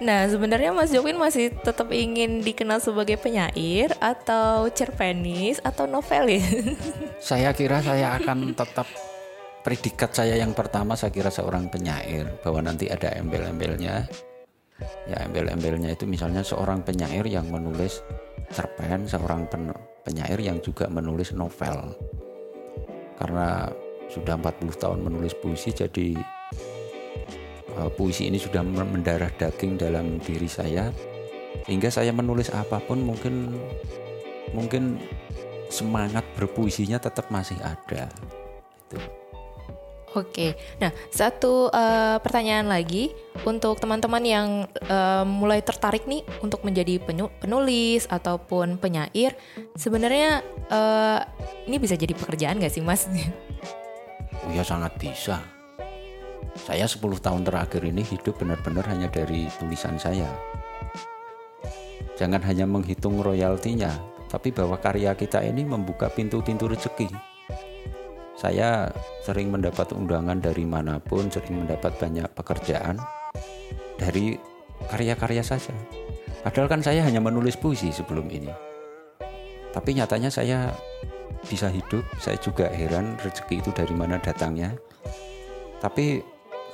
nah 0.00 0.24
sebenarnya 0.24 0.72
Mas 0.72 0.88
Jokwin 0.88 1.20
masih 1.20 1.52
tetap 1.52 1.92
ingin 1.92 2.40
dikenal 2.40 2.80
sebagai 2.80 3.20
penyair 3.20 3.92
atau 4.00 4.72
cerpenis 4.72 5.60
atau 5.60 5.84
novelis? 5.84 6.48
saya 7.20 7.52
kira 7.52 7.84
saya 7.84 8.16
akan 8.16 8.56
tetap 8.56 8.88
predikat 9.60 10.16
saya 10.16 10.40
yang 10.40 10.56
pertama 10.56 10.96
saya 10.96 11.12
kira 11.12 11.28
seorang 11.28 11.68
penyair 11.68 12.40
bahwa 12.40 12.64
nanti 12.64 12.88
ada 12.88 13.12
embel-embelnya. 13.12 14.08
Ya 15.08 15.24
embel-embelnya 15.24 15.96
itu 15.96 16.04
misalnya 16.04 16.44
seorang 16.44 16.84
penyair 16.84 17.24
yang 17.24 17.48
menulis 17.48 18.04
cerpen, 18.52 19.08
seorang 19.08 19.48
pen 19.48 19.72
penyair 20.04 20.38
yang 20.38 20.60
juga 20.60 20.86
menulis 20.86 21.32
novel. 21.32 21.96
Karena 23.16 23.72
sudah 24.12 24.38
40 24.38 24.76
tahun 24.76 25.00
menulis 25.02 25.34
puisi 25.40 25.74
jadi 25.74 26.14
uh, 27.74 27.90
puisi 27.90 28.30
ini 28.30 28.38
sudah 28.38 28.62
mendarah 28.62 29.32
daging 29.34 29.80
dalam 29.80 30.22
diri 30.22 30.46
saya 30.46 30.92
sehingga 31.66 31.90
saya 31.90 32.14
menulis 32.14 32.52
apa 32.54 32.78
pun 32.78 33.02
mungkin 33.02 33.56
mungkin 34.54 35.02
semangat 35.66 36.22
berpuisinya 36.38 37.02
tetap 37.02 37.26
masih 37.32 37.58
ada 37.58 38.06
itu. 38.86 39.25
Oke, 40.16 40.56
nah 40.80 40.88
satu 41.12 41.68
uh, 41.68 42.16
pertanyaan 42.24 42.72
lagi 42.72 43.12
untuk 43.44 43.76
teman-teman 43.76 44.24
yang 44.24 44.48
uh, 44.88 45.28
mulai 45.28 45.60
tertarik 45.60 46.08
nih 46.08 46.24
untuk 46.40 46.64
menjadi 46.64 46.96
penulis 47.36 48.08
ataupun 48.08 48.80
penyair, 48.80 49.36
sebenarnya 49.76 50.40
uh, 50.72 51.20
ini 51.68 51.76
bisa 51.76 52.00
jadi 52.00 52.16
pekerjaan 52.16 52.56
gak 52.56 52.72
sih 52.72 52.80
mas? 52.80 53.04
Oh 54.40 54.50
ya 54.56 54.64
sangat 54.64 54.96
bisa. 54.96 55.36
Saya 56.56 56.88
10 56.88 56.96
tahun 57.20 57.44
terakhir 57.44 57.84
ini 57.84 58.00
hidup 58.00 58.40
benar-benar 58.40 58.88
hanya 58.88 59.12
dari 59.12 59.52
tulisan 59.60 60.00
saya. 60.00 60.32
Jangan 62.16 62.40
hanya 62.40 62.64
menghitung 62.64 63.20
royaltinya, 63.20 63.92
tapi 64.32 64.48
bahwa 64.48 64.80
karya 64.80 65.12
kita 65.12 65.44
ini 65.44 65.68
membuka 65.68 66.08
pintu-pintu 66.08 66.72
rezeki. 66.72 67.35
Saya 68.36 68.92
sering 69.24 69.48
mendapat 69.48 69.96
undangan 69.96 70.36
dari 70.36 70.68
mana 70.68 71.00
pun, 71.00 71.32
sering 71.32 71.64
mendapat 71.64 71.96
banyak 71.96 72.28
pekerjaan 72.36 73.00
dari 73.96 74.36
karya-karya 74.92 75.40
saja. 75.40 75.72
Padahal 76.44 76.68
kan 76.68 76.84
saya 76.84 77.00
hanya 77.02 77.18
menulis 77.18 77.56
puisi 77.56 77.88
sebelum 77.90 78.28
ini. 78.28 78.52
Tapi 79.72 79.90
nyatanya 79.96 80.28
saya 80.28 80.72
bisa 81.46 81.70
hidup 81.70 82.02
saya 82.18 82.36
juga 82.42 82.66
heran 82.72 83.14
rezeki 83.22 83.62
itu 83.62 83.70
dari 83.70 83.94
mana 83.94 84.18
datangnya 84.18 84.74
tapi 85.78 86.20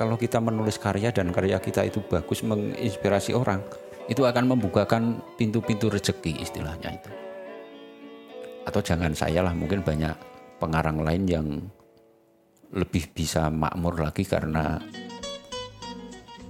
kalau 0.00 0.16
kita 0.16 0.40
menulis 0.40 0.80
karya 0.80 1.12
dan 1.12 1.30
karya 1.30 1.60
kita 1.60 1.84
itu 1.84 2.00
bagus 2.08 2.40
menginspirasi 2.46 3.36
orang 3.36 3.60
itu 4.08 4.24
akan 4.24 4.56
membukakan 4.56 5.20
pintu-pintu 5.36 5.92
rezeki 5.92 6.42
istilahnya 6.42 6.96
itu 6.96 7.10
atau 8.64 8.80
jangan 8.80 9.12
saya 9.12 9.44
lah 9.44 9.52
mungkin 9.52 9.84
banyak 9.84 10.14
pengarang 10.62 11.02
lain 11.02 11.24
yang 11.26 11.46
lebih 12.70 13.10
bisa 13.10 13.50
makmur 13.50 13.98
lagi 13.98 14.22
karena 14.22 14.78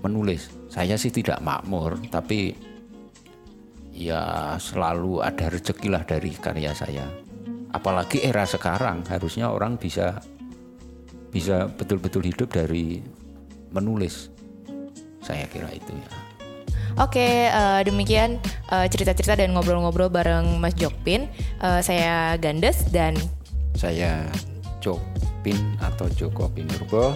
menulis. 0.04 0.52
Saya 0.68 1.00
sih 1.00 1.08
tidak 1.08 1.40
makmur 1.40 1.96
tapi 2.12 2.52
ya 3.96 4.54
selalu 4.60 5.24
ada 5.24 5.48
rezeki 5.48 5.88
lah 5.88 6.04
dari 6.04 6.36
karya 6.36 6.76
saya. 6.76 7.08
Apalagi 7.72 8.20
era 8.20 8.44
sekarang 8.44 9.08
harusnya 9.08 9.48
orang 9.48 9.80
bisa 9.80 10.20
bisa 11.32 11.72
betul-betul 11.72 12.28
hidup 12.28 12.52
dari 12.52 13.00
menulis. 13.72 14.28
Saya 15.24 15.48
kira 15.48 15.72
itu 15.72 15.96
ya. 15.96 16.10
Oke, 17.00 17.48
uh, 17.48 17.80
demikian 17.80 18.36
uh, 18.68 18.84
cerita-cerita 18.84 19.40
dan 19.40 19.56
ngobrol-ngobrol 19.56 20.12
bareng 20.12 20.60
Mas 20.60 20.76
Jokpin. 20.76 21.24
Uh, 21.56 21.80
saya 21.80 22.36
Gandes 22.36 22.84
dan 22.92 23.16
saya 23.76 24.26
Jokpin 24.82 25.56
atau 25.78 26.10
Joko 26.12 26.50
Pinurbo. 26.50 27.14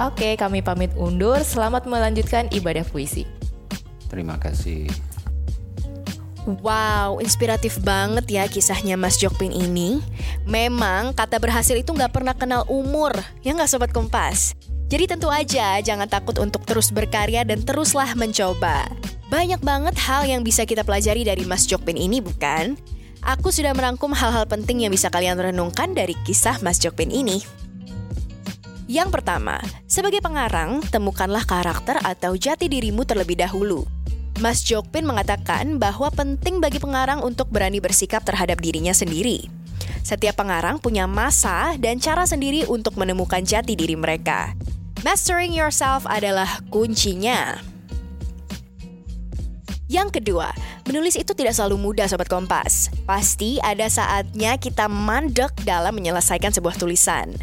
Oke, 0.00 0.34
kami 0.40 0.64
pamit 0.64 0.90
undur. 0.96 1.38
Selamat 1.44 1.84
melanjutkan 1.84 2.48
ibadah 2.48 2.82
puisi. 2.88 3.28
Terima 4.08 4.40
kasih. 4.40 4.88
Wow, 6.42 7.22
inspiratif 7.22 7.78
banget 7.86 8.26
ya 8.26 8.44
kisahnya 8.50 8.98
Mas 8.98 9.14
Jokpin 9.20 9.54
ini. 9.54 10.02
Memang 10.42 11.14
kata 11.14 11.38
berhasil 11.38 11.78
itu 11.78 11.94
nggak 11.94 12.10
pernah 12.10 12.34
kenal 12.34 12.66
umur, 12.66 13.14
ya 13.46 13.54
nggak 13.54 13.70
Sobat 13.70 13.94
Kompas? 13.94 14.58
Jadi 14.90 15.08
tentu 15.08 15.30
aja 15.30 15.78
jangan 15.80 16.10
takut 16.10 16.36
untuk 16.42 16.66
terus 16.66 16.90
berkarya 16.90 17.46
dan 17.46 17.62
teruslah 17.62 18.12
mencoba. 18.18 18.90
Banyak 19.30 19.64
banget 19.64 19.96
hal 20.02 20.28
yang 20.28 20.44
bisa 20.44 20.68
kita 20.68 20.84
pelajari 20.84 21.24
dari 21.24 21.46
Mas 21.48 21.64
Jokpin 21.64 21.96
ini 21.96 22.20
bukan? 22.20 22.76
Aku 23.22 23.54
sudah 23.54 23.70
merangkum 23.70 24.10
hal-hal 24.10 24.50
penting 24.50 24.82
yang 24.82 24.90
bisa 24.90 25.06
kalian 25.06 25.38
renungkan 25.38 25.94
dari 25.94 26.18
kisah 26.26 26.58
Mas 26.58 26.82
Jokpin 26.82 27.14
ini. 27.14 27.38
Yang 28.90 29.14
pertama, 29.14 29.62
sebagai 29.86 30.18
pengarang, 30.18 30.82
temukanlah 30.90 31.46
karakter 31.46 32.02
atau 32.02 32.34
jati 32.34 32.66
dirimu 32.66 33.06
terlebih 33.06 33.38
dahulu. 33.38 33.86
Mas 34.42 34.66
Jokpin 34.66 35.06
mengatakan 35.06 35.78
bahwa 35.78 36.10
penting 36.10 36.58
bagi 36.58 36.82
pengarang 36.82 37.22
untuk 37.22 37.46
berani 37.46 37.78
bersikap 37.78 38.26
terhadap 38.26 38.58
dirinya 38.58 38.90
sendiri. 38.90 39.46
Setiap 40.02 40.42
pengarang 40.42 40.82
punya 40.82 41.06
masa 41.06 41.78
dan 41.78 42.02
cara 42.02 42.26
sendiri 42.26 42.66
untuk 42.66 42.98
menemukan 42.98 43.46
jati 43.46 43.78
diri 43.78 43.94
mereka. 43.94 44.50
Mastering 45.06 45.54
yourself 45.54 46.02
adalah 46.10 46.58
kuncinya. 46.74 47.71
Yang 49.92 50.24
kedua, 50.24 50.48
menulis 50.88 51.20
itu 51.20 51.36
tidak 51.36 51.52
selalu 51.52 51.76
mudah 51.76 52.08
Sobat 52.08 52.24
Kompas. 52.24 52.88
Pasti 53.04 53.60
ada 53.60 53.84
saatnya 53.92 54.56
kita 54.56 54.88
mandek 54.88 55.52
dalam 55.68 55.92
menyelesaikan 55.92 56.48
sebuah 56.48 56.80
tulisan. 56.80 57.36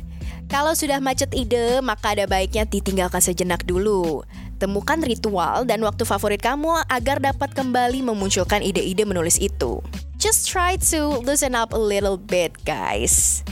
Kalau 0.50 0.74
sudah 0.74 0.98
macet 0.98 1.30
ide, 1.38 1.78
maka 1.86 2.18
ada 2.18 2.26
baiknya 2.26 2.66
ditinggalkan 2.66 3.22
sejenak 3.22 3.62
dulu. 3.70 4.26
Temukan 4.58 4.98
ritual 4.98 5.70
dan 5.70 5.86
waktu 5.86 6.02
favorit 6.10 6.42
kamu 6.42 6.74
agar 6.90 7.22
dapat 7.22 7.54
kembali 7.54 8.02
memunculkan 8.02 8.66
ide-ide 8.66 9.06
menulis 9.06 9.38
itu. 9.38 9.78
Just 10.18 10.50
try 10.50 10.74
to 10.90 11.22
loosen 11.22 11.54
up 11.54 11.70
a 11.70 11.78
little 11.78 12.18
bit, 12.18 12.58
guys. 12.66 13.46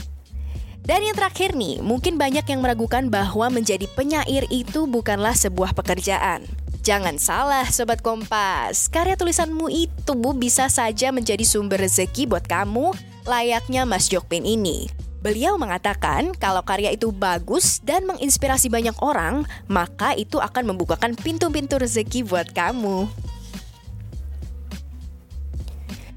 Dan 0.82 1.06
yang 1.06 1.14
terakhir 1.14 1.54
nih, 1.54 1.78
mungkin 1.86 2.18
banyak 2.18 2.42
yang 2.50 2.66
meragukan 2.66 3.06
bahwa 3.14 3.46
menjadi 3.46 3.86
penyair 3.94 4.42
itu 4.50 4.90
bukanlah 4.90 5.38
sebuah 5.38 5.78
pekerjaan. 5.78 6.50
Jangan 6.88 7.20
salah 7.20 7.68
Sobat 7.68 8.00
Kompas, 8.00 8.88
karya 8.88 9.12
tulisanmu 9.12 9.68
itu 9.68 10.16
bisa 10.40 10.72
saja 10.72 11.12
menjadi 11.12 11.44
sumber 11.44 11.84
rezeki 11.84 12.24
buat 12.24 12.48
kamu 12.48 12.96
layaknya 13.28 13.84
Mas 13.84 14.08
Jokpin 14.08 14.48
ini. 14.48 14.88
Beliau 15.20 15.60
mengatakan 15.60 16.32
kalau 16.40 16.64
karya 16.64 16.88
itu 16.96 17.12
bagus 17.12 17.84
dan 17.84 18.08
menginspirasi 18.08 18.72
banyak 18.72 18.96
orang, 19.04 19.44
maka 19.68 20.16
itu 20.16 20.40
akan 20.40 20.72
membukakan 20.72 21.12
pintu-pintu 21.12 21.76
rezeki 21.76 22.24
buat 22.24 22.56
kamu. 22.56 23.04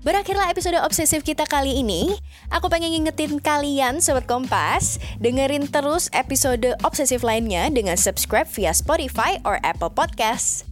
Berakhirlah 0.01 0.49
episode 0.49 0.81
obsesif 0.81 1.21
kita 1.21 1.45
kali 1.45 1.77
ini. 1.77 2.09
Aku 2.49 2.73
pengen 2.73 2.89
ngingetin 2.89 3.37
kalian 3.37 4.01
Sobat 4.01 4.25
Kompas, 4.25 4.97
dengerin 5.21 5.69
terus 5.69 6.09
episode 6.09 6.73
obsesif 6.81 7.21
lainnya 7.21 7.69
dengan 7.69 7.93
subscribe 7.93 8.49
via 8.49 8.73
Spotify 8.73 9.37
or 9.45 9.61
Apple 9.61 9.93
Podcast. 9.93 10.65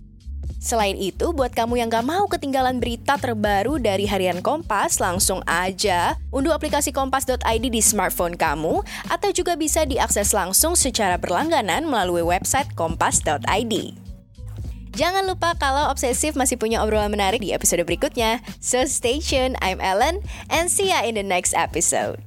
Selain 0.57 0.97
itu, 0.97 1.29
buat 1.29 1.53
kamu 1.53 1.77
yang 1.77 1.93
gak 1.93 2.09
mau 2.09 2.25
ketinggalan 2.25 2.81
berita 2.81 3.21
terbaru 3.21 3.77
dari 3.77 4.09
Harian 4.09 4.41
Kompas, 4.41 4.97
langsung 4.97 5.45
aja 5.45 6.17
unduh 6.33 6.57
aplikasi 6.57 6.89
kompas.id 6.89 7.65
di 7.69 7.85
smartphone 7.85 8.33
kamu 8.33 8.81
atau 9.13 9.29
juga 9.29 9.53
bisa 9.53 9.85
diakses 9.85 10.33
langsung 10.33 10.73
secara 10.73 11.21
berlangganan 11.21 11.85
melalui 11.85 12.25
website 12.25 12.73
kompas.id. 12.73 14.08
Jangan 14.99 15.23
lupa 15.31 15.55
kalau 15.55 15.87
Obsesif 15.87 16.35
masih 16.35 16.59
punya 16.59 16.83
obrolan 16.83 17.07
menarik 17.07 17.39
di 17.39 17.55
episode 17.55 17.87
berikutnya. 17.87 18.43
So 18.59 18.83
stay 18.83 19.23
tuned, 19.23 19.55
I'm 19.63 19.79
Ellen, 19.79 20.19
and 20.51 20.67
see 20.67 20.91
ya 20.91 21.07
in 21.07 21.15
the 21.15 21.23
next 21.23 21.55
episode. 21.55 22.19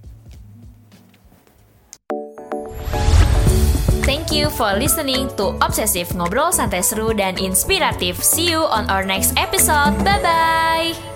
Thank 4.09 4.33
you 4.33 4.49
for 4.49 4.73
listening 4.75 5.29
to 5.37 5.55
Obsesif 5.61 6.17
Ngobrol 6.17 6.51
santai 6.51 6.81
seru 6.81 7.13
dan 7.13 7.37
inspiratif. 7.37 8.25
See 8.25 8.49
you 8.49 8.65
on 8.65 8.89
our 8.89 9.05
next 9.05 9.37
episode. 9.37 9.95
Bye-bye. 10.01 11.12